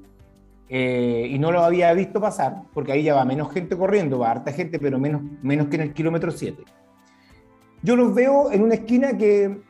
[0.68, 4.30] eh, y no lo había visto pasar, porque ahí ya va menos gente corriendo, va
[4.30, 6.62] harta gente, pero menos, menos que en el kilómetro 7.
[7.82, 9.60] Yo los veo en una esquina que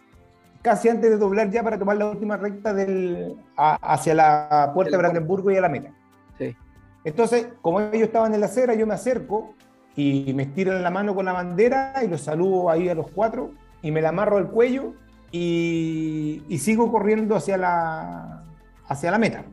[0.62, 4.98] casi antes de doblar ya para tomar la última recta del, hacia la puerta de
[4.98, 5.90] Brandenburgo y a la meta.
[6.38, 6.56] Sí.
[7.04, 9.54] Entonces, como ellos estaban en la acera, yo me acerco
[9.96, 13.52] y me estiran la mano con la bandera y los saludo ahí a los cuatro
[13.82, 14.94] y me la amarro al cuello
[15.32, 18.44] y, sigo corriendo hacia la,
[18.86, 19.44] hacia la meta.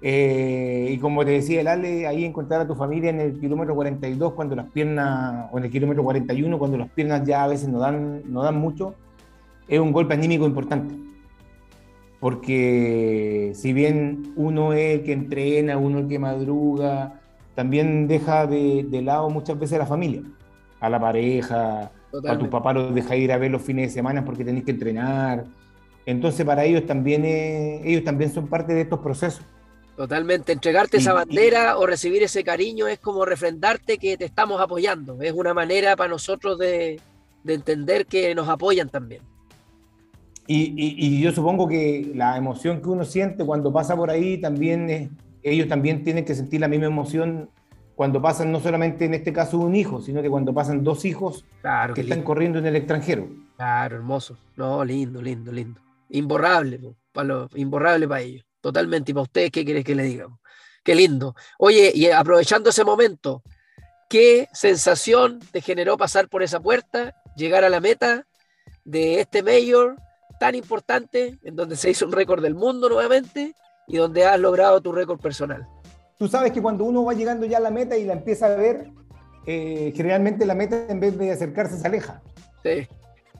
[0.00, 3.74] Eh, y como te decía el Ale, ahí encontrar a tu familia en el kilómetro
[3.74, 7.68] 42 cuando las piernas, o en el kilómetro 41 cuando las piernas ya a veces
[7.68, 8.94] no dan, no dan mucho,
[9.66, 10.94] es un golpe anímico importante.
[12.20, 17.20] Porque si bien uno es el que entrena, uno el que madruga,
[17.54, 20.22] también deja de, lado muchas veces a la familia,
[20.80, 21.90] a la pareja,
[22.28, 24.72] a tu papá los deja ir a ver los fines de semana porque tenés que
[24.72, 25.44] entrenar.
[26.06, 29.44] Entonces para ellos también, ellos también son parte de estos procesos.
[29.98, 35.20] Totalmente, entregarte esa bandera o recibir ese cariño es como refrendarte que te estamos apoyando.
[35.20, 37.00] Es una manera para nosotros de,
[37.44, 39.22] entender que nos apoyan también.
[40.46, 44.88] Y, y, yo supongo que la emoción que uno siente cuando pasa por ahí también
[44.88, 45.10] es,
[45.42, 47.50] ellos también tienen que sentir la misma emoción
[47.96, 51.44] cuando pasan no solamente en este caso un hijo, sino que cuando pasan dos hijos
[51.96, 53.28] que están corriendo en el extranjero.
[53.56, 54.38] Claro, hermoso.
[54.54, 55.80] No, lindo, lindo, lindo.
[56.08, 56.78] Imborrable,
[57.12, 58.47] para imborrable para ellos.
[58.60, 59.10] Totalmente.
[59.10, 60.40] ¿Y para ustedes qué quieres que le digamos?
[60.84, 61.34] Qué lindo.
[61.58, 63.42] Oye, y aprovechando ese momento,
[64.08, 68.26] ¿qué sensación te generó pasar por esa puerta, llegar a la meta
[68.84, 69.96] de este mayor
[70.40, 73.54] tan importante, en donde se hizo un récord del mundo nuevamente?
[73.88, 75.66] y donde has logrado tu récord personal.
[76.18, 78.56] Tú sabes que cuando uno va llegando ya a la meta y la empieza a
[78.56, 78.90] ver,
[79.46, 82.22] eh, generalmente la meta en vez de acercarse se aleja.
[82.62, 82.86] Sí.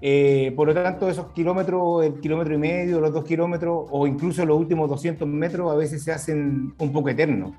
[0.00, 4.44] Eh, por lo tanto, esos kilómetros, el kilómetro y medio, los dos kilómetros, o incluso
[4.44, 7.52] los últimos 200 metros, a veces se hacen un poco eternos.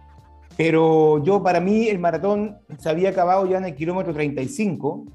[0.55, 5.05] Pero yo, para mí, el maratón se había acabado ya en el kilómetro 35,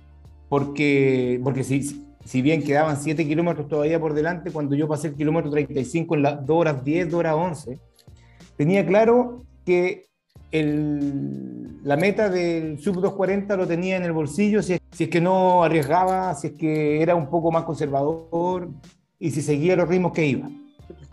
[0.48, 5.14] porque, porque si, si bien quedaban 7 kilómetros todavía por delante, cuando yo pasé el
[5.14, 7.78] kilómetro 35 en las 2 horas 10, 2 horas 11,
[8.56, 10.04] tenía claro que
[10.62, 16.34] la meta del sub 240 lo tenía en el bolsillo si es, que no arriesgaba,
[16.34, 18.68] si es que era un poco más conservador
[19.18, 20.48] y si seguía los ritmos que iba.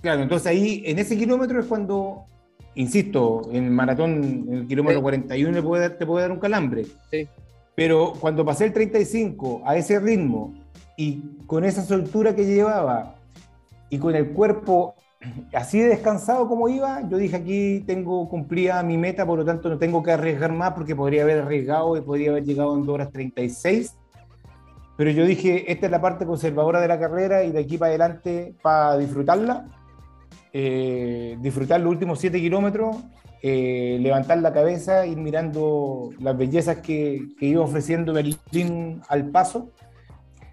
[0.02, 2.26] Claro, entonces ahí, en ese kilómetro es cuando,
[2.76, 6.86] insisto, en el maratón, en el kilómetro 41 te puede, te puede dar un calambre.
[7.10, 7.28] Sí.
[7.76, 10.54] Pero cuando pasé el 35 a ese ritmo
[10.98, 13.16] y con esa soltura que llevaba
[13.90, 14.96] y con el cuerpo
[15.54, 19.70] así de descansado como iba, yo dije aquí tengo cumplida mi meta, por lo tanto
[19.70, 22.94] no tengo que arriesgar más porque podría haber arriesgado y podría haber llegado en 2
[22.94, 23.96] horas 36.
[24.98, 27.90] Pero yo dije, esta es la parte conservadora de la carrera y de aquí para
[27.90, 29.66] adelante para disfrutarla,
[30.54, 32.98] eh, disfrutar los últimos 7 kilómetros,
[33.42, 39.72] eh, levantar la cabeza, ir mirando las bellezas que, que iba ofreciendo Berlín al paso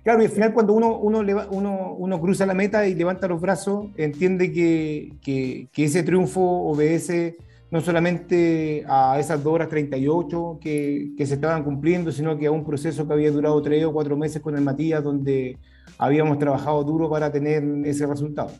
[0.05, 1.21] Claro, y al final cuando uno, uno,
[1.51, 7.37] uno, uno cruza la meta y levanta los brazos, entiende que, que, ese triunfo obedece
[7.71, 12.51] no solamente a esas 2 horas 38 que, que se estaban cumpliendo, sino que a
[12.51, 15.59] un proceso que había durado tres o cuatro meses con el Matías, donde
[15.99, 18.53] habíamos trabajado duro para tener ese resultado.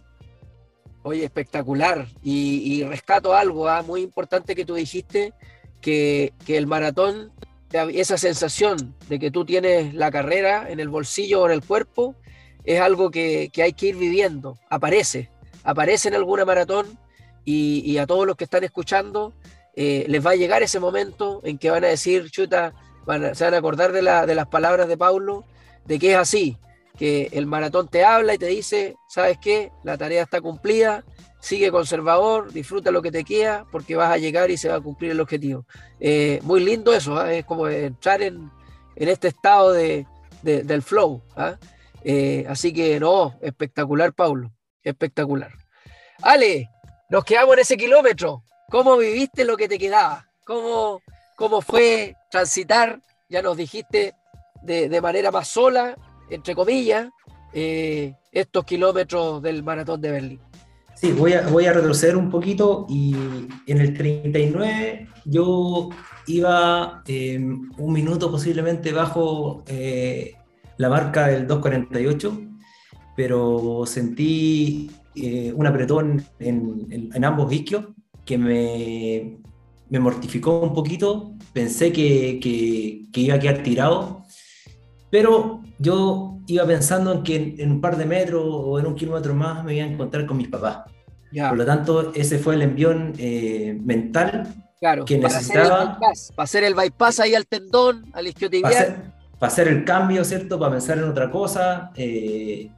[1.03, 2.07] Oye, espectacular.
[2.23, 3.83] Y, rescato algo ¿ah?
[3.83, 5.33] muy importante que tú dijiste,
[5.81, 7.33] que, que el maratón
[7.73, 12.15] esa sensación de que tú tienes la carrera en el bolsillo o en el cuerpo,
[12.65, 15.31] es algo que, hay que ir viviendo, aparece,
[15.65, 16.99] aparece en alguna maratón
[17.45, 19.33] y, a todos los que están escuchando
[19.75, 22.75] eh, les va a llegar ese momento en que van a decir, chuta,
[23.33, 25.45] se van a acordar de, de las palabras de Paulo,
[25.87, 26.59] de que es así,
[26.99, 29.71] que el maratón te habla y te dice, ¿sabes qué?
[29.85, 31.05] La tarea está cumplida,
[31.41, 34.81] sigue conservador, disfruta lo que te queda, porque vas a llegar y se va a
[34.81, 35.67] cumplir el objetivo.
[36.01, 37.33] Eh, muy lindo eso, ¿ah?
[37.33, 38.51] es como entrar en,
[38.97, 40.07] este estado de,
[40.43, 41.23] del flow.
[41.37, 41.57] ¿ah?
[42.03, 45.53] Eh, así que no, espectacular, Paulo, espectacular.
[46.23, 46.69] Ale,
[47.09, 48.43] nos quedamos en ese kilómetro.
[48.71, 50.27] ¿Cómo viviste lo que te quedaba?
[50.45, 51.01] ¿Cómo,
[51.37, 53.01] cómo fue transitar?
[53.29, 54.15] Ya nos dijiste
[54.63, 55.97] de, manera más sola,
[56.31, 57.09] entre comillas,
[57.53, 60.48] eh, estos kilómetros del maratón de Berlín.
[61.01, 63.15] Sí, voy a, retroceder un poquito y
[63.69, 65.91] en el 39 yo
[66.27, 70.35] iba em, un minuto posiblemente bajo eh,
[70.77, 72.41] la marca del 248,
[73.17, 77.85] pero sentí eh, un apretón en, ambos isquios
[78.25, 84.25] que me, mortificó un poquito, pensé que iba a quedar tirado,
[85.11, 89.35] pero yo iba pensando en que en, un par de metros o en un kilómetro
[89.35, 90.81] más me iba a encontrar con mis papás.
[91.31, 94.55] Por lo tanto, ese fue el envión eh, mental
[95.07, 95.99] que necesitaba.
[95.99, 99.13] para hacer el bypass ahí al tendón, al isquiotibial.
[99.39, 100.59] Para hacer, el cambio, ¿cierto?
[100.59, 101.93] Para pensar en otra cosa.
[101.97, 102.71] Eh,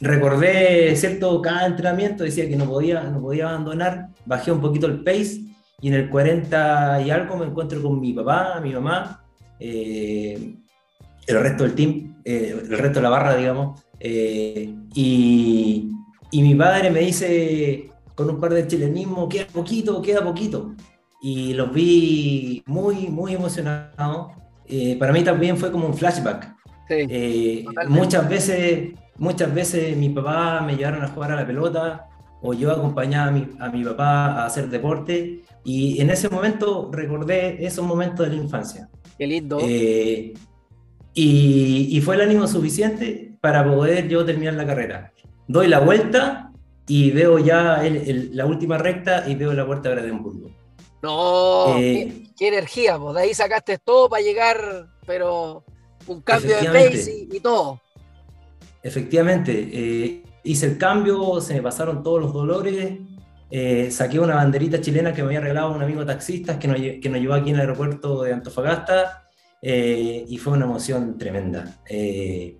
[0.00, 1.40] recordé, ¿cierto?
[1.40, 4.08] Cada entrenamiento decía que no podía, no podía abandonar.
[4.26, 5.40] Bajé un poquito el pace
[5.80, 9.24] y en el 40 y algo me encuentro con mi papá, mi mamá.
[9.58, 10.56] Eh,
[11.26, 15.90] el resto del team, eh, el resto de la barra, digamos, eh, y,
[16.30, 20.74] y, mi padre me dice con un par de chilenismo, queda poquito, queda poquito,
[21.20, 24.32] y los vi muy, muy emocionados.
[24.66, 26.54] Eh, para mí también fue como un flashback.
[27.88, 32.08] muchas veces, muchas veces mi papá me llevaron a jugar a la pelota,
[32.42, 36.90] o yo acompañaba a mi, a mi papá a hacer deporte, y en ese momento
[36.92, 38.88] recordé esos momentos de la infancia.
[39.16, 39.58] Qué lindo.
[41.14, 45.12] Y, fue el ánimo suficiente para poder yo terminar la carrera.
[45.46, 46.52] Doy la vuelta
[46.86, 47.82] y veo ya
[48.32, 50.50] la última recta y veo la puerta de Brandenburgo.
[51.02, 53.14] No, eh, qué, energía, vos.
[53.14, 55.64] De ahí sacaste todo para llegar, pero
[56.06, 57.80] un cambio de pace y, todo.
[58.82, 62.98] Efectivamente, eh, hice el cambio, se me pasaron todos los dolores,
[63.50, 67.08] eh, saqué una banderita chilena que me había regalado un amigo taxista que nos, que
[67.08, 69.22] nos llevó aquí en el aeropuerto de Antofagasta
[69.64, 71.80] eh, y fue una emoción tremenda.
[71.88, 72.58] Eh,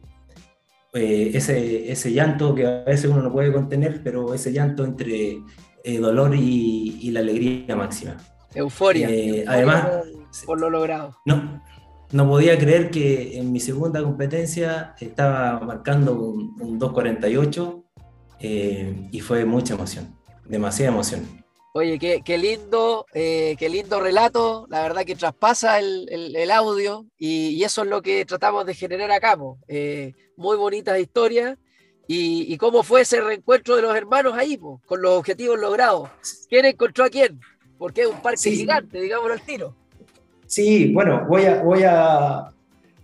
[0.95, 5.41] eh, ese, ese, llanto que a veces uno no puede contener, pero ese llanto entre
[6.01, 8.17] dolor y, la alegría máxima.
[8.55, 9.09] Euforia.
[9.49, 9.89] además,
[10.47, 11.17] por lo logrado.
[11.27, 11.61] No,
[12.13, 17.83] no podía creer que en mi segunda competencia estaba marcando un, un 2.48
[19.11, 20.15] y fue mucha emoción,
[20.47, 21.42] demasiada emoción.
[21.75, 27.83] Oye, qué, lindo, eh, qué lindo relato, la verdad que traspasa el, audio y, eso
[27.83, 29.39] es lo que tratamos de generar acá.
[29.69, 31.57] Eh, muy bonitas historias
[32.07, 36.11] y, cómo fue ese reencuentro de los hermanos ahí, con los objetivos logrados.
[36.51, 37.41] ¿Quién encontró a quién?
[37.79, 39.75] Porque es un parque gigante, digámoslo al tiro.
[40.47, 42.53] Sí, bueno, voy a, voy a,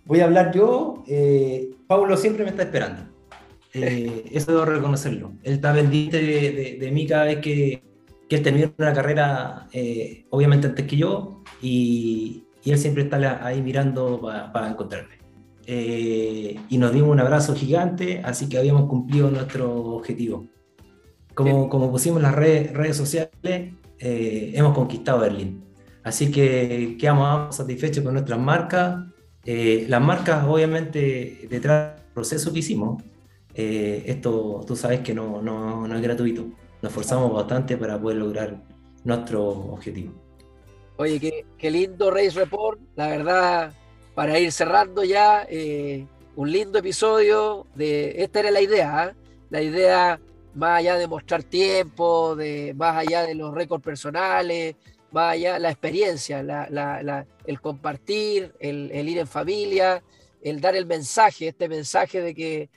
[0.05, 1.03] voy a hablar yo.
[1.07, 3.01] Eh, Pablo siempre me está esperando.
[3.73, 5.31] eso debo reconocerlo.
[5.41, 7.88] Él está pendiente de mí cada vez que,
[8.29, 13.45] que él terminó una carrera, eh, obviamente antes que yo, y, y, él siempre está
[13.45, 14.21] ahí mirando
[14.53, 15.15] para encontrarme.
[15.65, 20.45] Eh, y nos dimos un abrazo gigante, así que habíamos cumplido nuestro objetivo.
[21.33, 25.63] Como, como pusimos las redes, redes sociales, eh, hemos conquistado Berlín.
[26.03, 29.05] Así que quedamos satisfechos con nuestras marcas.
[29.43, 33.01] las marcas, obviamente, detrás del proceso que hicimos,
[33.53, 36.45] esto tú sabes que no, no, no es gratuito
[36.81, 38.61] nos esforzamos bastante para poder lograr
[39.03, 40.13] nuestro objetivo.
[40.97, 43.73] Oye, qué, qué lindo Race Report, la verdad,
[44.15, 46.05] para ir cerrando ya, eh,
[46.35, 49.13] un lindo episodio de, esta era la idea, ¿ah?
[49.49, 50.19] la idea
[50.55, 54.75] más allá de mostrar tiempo, de, más allá de los récords personales,
[55.11, 60.03] más allá la experiencia, la, la, el compartir, el, el, ir en familia,
[60.41, 62.69] el dar el mensaje, este mensaje de que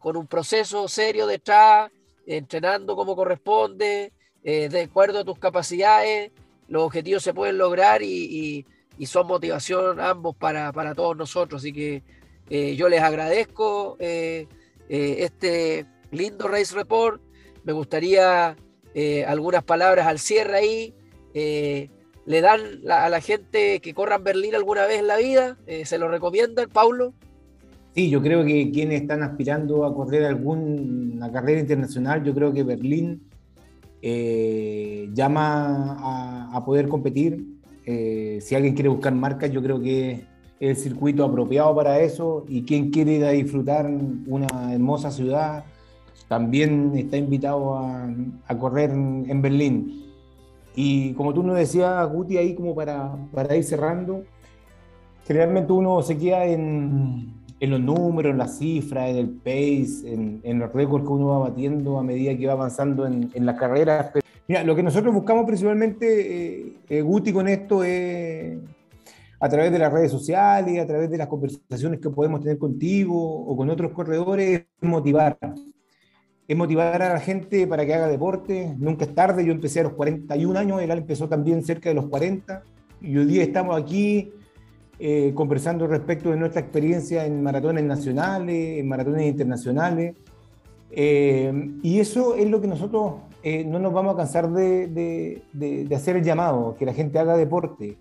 [0.00, 1.90] con un proceso serio detrás,
[2.26, 4.12] entrenando como corresponde,
[4.42, 6.30] eh, de acuerdo a tus capacidades,
[6.68, 8.64] los objetivos se pueden lograr y,
[9.04, 11.62] son motivación ambos para, todos nosotros.
[11.62, 12.02] Así que
[12.48, 14.46] eh, yo les agradezco eh,
[14.88, 17.20] este lindo Race Report.
[17.64, 18.56] Me gustaría
[19.26, 20.94] algunas palabras al cierre ahí.
[21.34, 25.58] ¿Le dan a la gente que corran Berlín alguna vez en la vida?
[25.84, 27.12] ¿Se lo recomiendan, Paulo?
[27.96, 32.62] Sí, yo creo que quienes están aspirando a correr alguna carrera internacional, yo creo que
[32.62, 33.22] Berlín
[34.02, 37.42] eh, llama a, poder competir.
[37.86, 40.20] Eh, si alguien quiere buscar marcas, yo creo que es
[40.60, 42.44] el circuito apropiado para eso.
[42.48, 43.86] Y quien quiere ir a disfrutar
[44.26, 45.64] una hermosa ciudad,
[46.28, 50.04] también está invitado a, correr en, Berlín.
[50.74, 54.22] Y como tú nos decías, Guti, ahí como para, para ir cerrando,
[55.26, 60.58] generalmente uno se queda en, en los números, en las cifras, en el pace, en,
[60.58, 64.12] los récords que uno va batiendo a medida que va avanzando en, en las carreras.
[64.48, 68.58] Mira, lo que nosotros buscamos principalmente, eh, eh, Guti, con esto es
[69.40, 73.16] a través de las redes sociales, a través de las conversaciones que podemos tener contigo
[73.18, 75.38] o con otros corredores, es motivar.
[76.46, 78.74] Es motivar a la gente para que haga deporte.
[78.78, 79.44] Nunca es tarde.
[79.44, 82.62] Yo empecé a los 41 años, él empezó también cerca de los 40.
[83.00, 84.32] Y hoy día estamos aquí
[84.98, 90.14] eh, conversando respecto de nuestra experiencia en maratones nacionales, en maratones internacionales.
[90.90, 95.94] Eh, y eso es lo que nosotros eh, no nos vamos a cansar de, de,
[95.94, 97.98] hacer el llamado, que la gente haga deporte,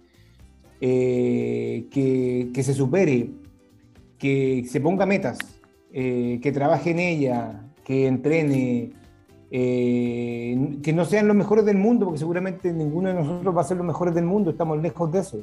[0.79, 3.29] que, que, se supere,
[4.17, 5.39] que se ponga metas,
[5.91, 8.91] que trabaje en ella, que entrene,
[9.49, 13.77] que no sean los mejores del mundo, porque seguramente ninguno de nosotros va a ser
[13.77, 15.39] los mejores del mundo, estamos lejos de eso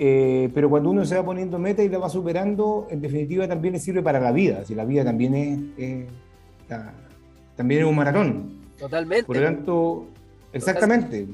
[0.00, 3.74] eh, pero cuando uno se va poniendo meta y la va superando, en definitiva también
[3.74, 4.64] le sirve para la vida.
[4.64, 6.06] Si la vida también es,
[7.56, 8.60] también es un maratón.
[8.78, 9.24] Totalmente.
[9.24, 10.06] Por lo tanto,
[10.52, 11.26] exactamente.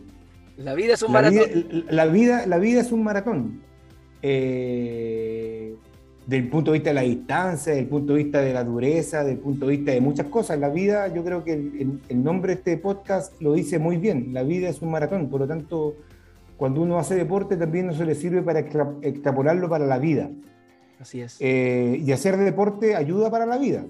[0.57, 1.85] La vida es un maratón.
[1.91, 3.61] la, vida, la vida es un maratón.
[4.23, 5.75] Eh,
[6.27, 9.37] del punto de vista de la distancia, del punto de vista de la dureza, del
[9.41, 10.59] punto de vista de muchas cosas.
[10.59, 14.33] La vida, yo creo que el, el nombre de este podcast lo dice muy bien.
[14.33, 15.29] La vida es un maratón.
[15.29, 15.97] Por lo tanto,
[16.57, 20.31] cuando uno hace deporte también se le sirve para extrapolarlo para la vida.
[21.01, 21.37] Así es.
[21.41, 23.85] Eh, y hacer deporte ayuda para la vida.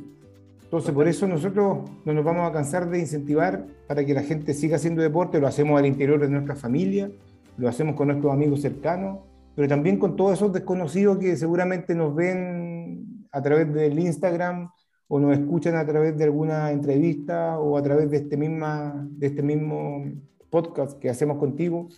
[0.75, 4.55] Entonces, por eso nosotros no nos vamos a cansar de incentivar para que la gente
[4.55, 5.39] siga haciendo deporte.
[5.39, 7.11] Lo hacemos al interior de nuestra familia,
[7.57, 9.21] lo hacemos con nuestros amigos cercanos,
[9.55, 14.71] pero también con todos esos desconocidos que seguramente nos ven a través del Instagram
[15.07, 19.27] o nos escuchan a través de alguna entrevista o a través de este, misma, de
[19.29, 20.05] este mismo
[20.51, 21.89] podcast que hacemos contigo.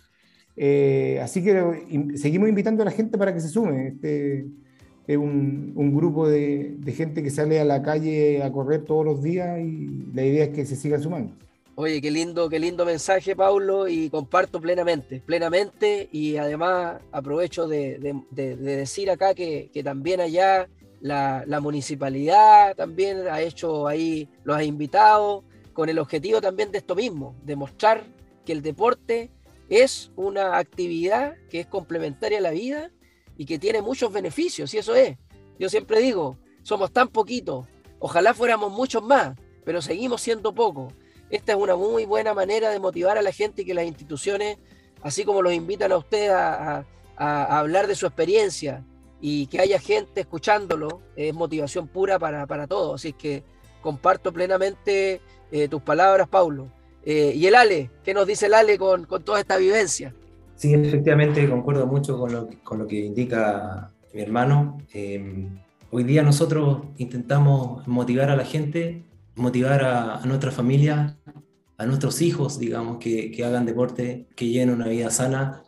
[0.59, 3.89] Eh, así que seguimos invitando a la gente para que se sume.
[3.89, 4.47] Este
[5.05, 9.05] es un, un grupo de, de, gente que sale a la calle a correr todos
[9.05, 11.33] los días y la idea es que se sigan sumando.
[11.75, 17.99] Oye, qué lindo, qué lindo mensaje, Paulo, y comparto plenamente, plenamente, y además aprovecho de,
[17.99, 20.67] de, de decir acá que, que también allá
[21.01, 25.43] la, la, municipalidad también ha hecho ahí, los ha invitado,
[25.73, 28.03] con el objetivo también de esto mismo, de mostrar
[28.43, 29.29] que el deporte
[29.69, 32.91] es una actividad que es complementaria a la vida
[33.37, 35.17] y que tiene muchos beneficios, y eso es.
[35.59, 37.65] Yo siempre digo, somos tan poquitos,
[37.99, 40.93] ojalá fuéramos muchos más, pero seguimos siendo pocos.
[41.29, 44.57] Esta es una muy buena manera de motivar a la gente y que las instituciones,
[45.01, 46.85] así como los invitan a ustedes a,
[47.19, 48.85] hablar de su experiencia
[49.19, 53.01] y que haya gente escuchándolo, es motivación pura para, para todos.
[53.01, 53.43] Así que
[53.81, 55.19] comparto plenamente
[55.51, 56.71] eh, tus palabras, Paulo.
[57.09, 57.89] Eh, ¿Y el Ale?
[58.03, 60.13] ¿Qué nos dice el Ale con, con, toda esta vivencia?
[60.57, 64.77] Sí, efectivamente, concuerdo mucho con lo, con lo que indica mi hermano.
[64.93, 65.47] Eh,
[65.89, 69.03] hoy día nosotros intentamos motivar a la gente,
[69.35, 71.15] motivar a, nuestra familia
[71.77, 75.63] a nuestros hijos, digamos, que, que, hagan deporte, que lleven una vida sana.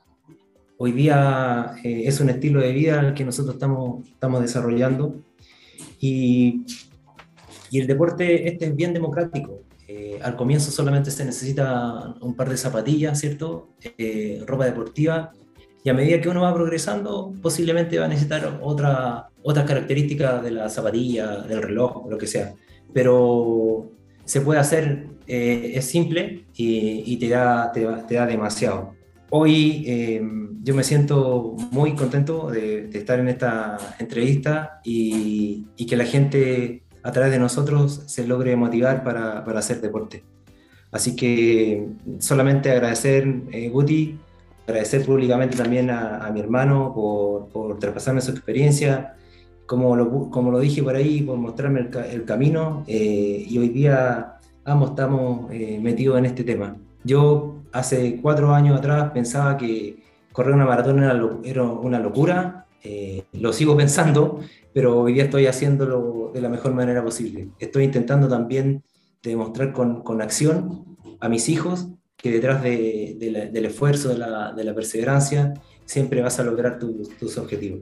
[0.75, 5.15] Hoy día eh, es un estilo de vida que nosotros estamos, estamos desarrollando
[6.01, 6.65] y,
[7.71, 9.68] y el deporte este es bien democrático.
[9.91, 13.69] Eh, al comienzo solamente se necesita un par de zapatillas, ¿cierto?
[13.97, 15.31] Eh, ropa deportiva
[15.83, 20.51] y a medida que uno va progresando, posiblemente va a necesitar otra, otras características de
[20.51, 22.53] la zapatilla, del reloj, lo que sea.
[22.93, 23.89] Pero
[24.25, 28.93] se puede hacer, eh, es simple y, te, da, te, da, demasiado.
[29.31, 30.21] Hoy eh,
[30.61, 36.83] yo me siento muy contento de, estar en esta entrevista y, y, que la gente
[37.03, 40.23] a través de nosotros se logre motivar para, para hacer deporte.
[40.91, 41.87] Así que
[42.19, 44.19] solamente agradecer, eh, Guti,
[44.67, 49.15] agradecer públicamente también a, mi hermano por, por, traspasarme su experiencia,
[49.65, 53.69] como lo, como lo dije por ahí, por mostrarme el, el camino eh, y hoy
[53.69, 56.75] día ambos estamos eh, metidos en este tema.
[57.03, 63.23] Yo hace cuatro años atrás pensaba que correr una maratón era, era una locura, eh,
[63.33, 64.39] lo sigo pensando,
[64.73, 67.49] pero hoy día estoy haciéndolo de la mejor manera posible.
[67.59, 68.83] Estoy intentando también
[69.21, 75.53] demostrar con, con acción a mis hijos que detrás del esfuerzo, de la, perseverancia,
[75.85, 77.81] siempre vas a lograr tus objetivos.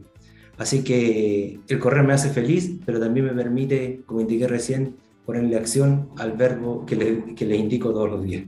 [0.58, 5.56] Así que el correr me hace feliz, pero también me permite, como indiqué recién, ponerle
[5.56, 8.46] acción al verbo que le, indico todos los días.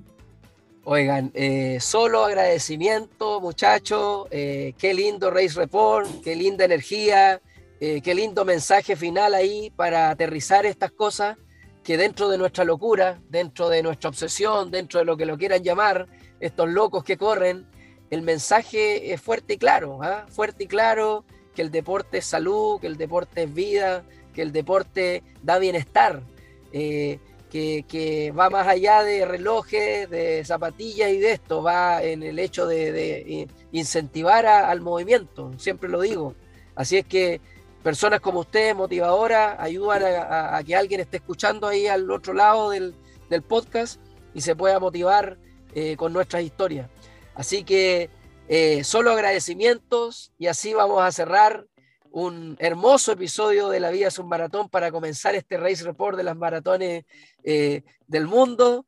[0.85, 4.27] Oigan, eh, solo agradecimiento, muchachos.
[4.31, 7.39] Eh, qué lindo Race Report, qué linda energía,
[7.79, 11.37] eh, qué lindo mensaje final ahí para aterrizar estas cosas
[11.83, 15.63] que dentro de nuestra locura, dentro de nuestra obsesión, dentro de lo que lo quieran
[15.63, 16.07] llamar,
[16.39, 17.65] estos locos que corren,
[18.09, 20.25] el mensaje es fuerte y claro, ¿ah?
[20.29, 21.23] fuerte y claro,
[21.55, 24.03] que el deporte es salud, que el deporte es vida,
[24.33, 26.21] que el deporte da bienestar,
[26.73, 27.19] eh,
[27.49, 32.67] que, va más allá de relojes, de zapatillas y de esto, va en el hecho
[32.67, 36.35] de, incentivar al movimiento, siempre lo digo.
[36.75, 37.41] Así es que
[37.83, 42.93] personas como ustedes, motivadoras, ayudan a, que alguien esté escuchando ahí al otro lado del,
[43.47, 44.01] podcast
[44.33, 45.37] y se pueda motivar
[45.75, 46.89] eh, con nuestras historias.
[47.35, 48.09] Así que
[48.47, 51.67] eh, solo agradecimientos y así vamos a cerrar
[52.11, 56.23] un hermoso episodio de La Vida es un Maratón para comenzar este Race Report de
[56.23, 57.05] las maratones
[57.43, 58.85] eh, del mundo.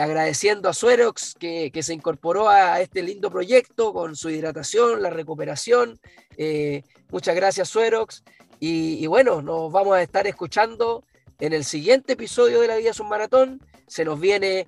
[0.00, 5.10] Agradeciendo a Suerox que, que, se incorporó a este lindo proyecto con su hidratación, la
[5.10, 6.00] recuperación
[7.10, 8.22] Muchas gracias, Suerox.
[8.60, 11.04] Y, bueno, nos vamos a estar escuchando
[11.40, 13.62] en el siguiente episodio de La Vida es un Maratón.
[13.86, 14.66] Se nos viene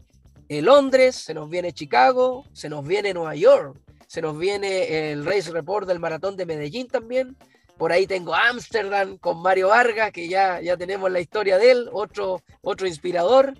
[0.48, 5.50] Londres, se nos viene Chicago, se nos viene Nueva York, se nos viene el Race
[5.50, 7.36] Report del Maratón de Medellín también.
[7.76, 11.90] Por ahí tengo Ámsterdam con Mario Vargas, que ya, ya tenemos la historia de él,
[11.92, 13.54] otro, otro inspirador.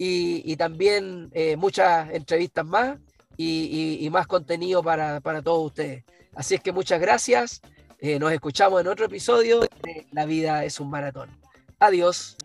[0.00, 2.98] Y, también eh, muchas entrevistas más
[3.36, 6.04] y, más contenido para, para todos ustedes.
[6.34, 7.60] Así es que muchas gracias.
[8.00, 11.30] Eh, nos escuchamos en otro episodio de La vida es un maratón.
[11.80, 12.36] Adiós.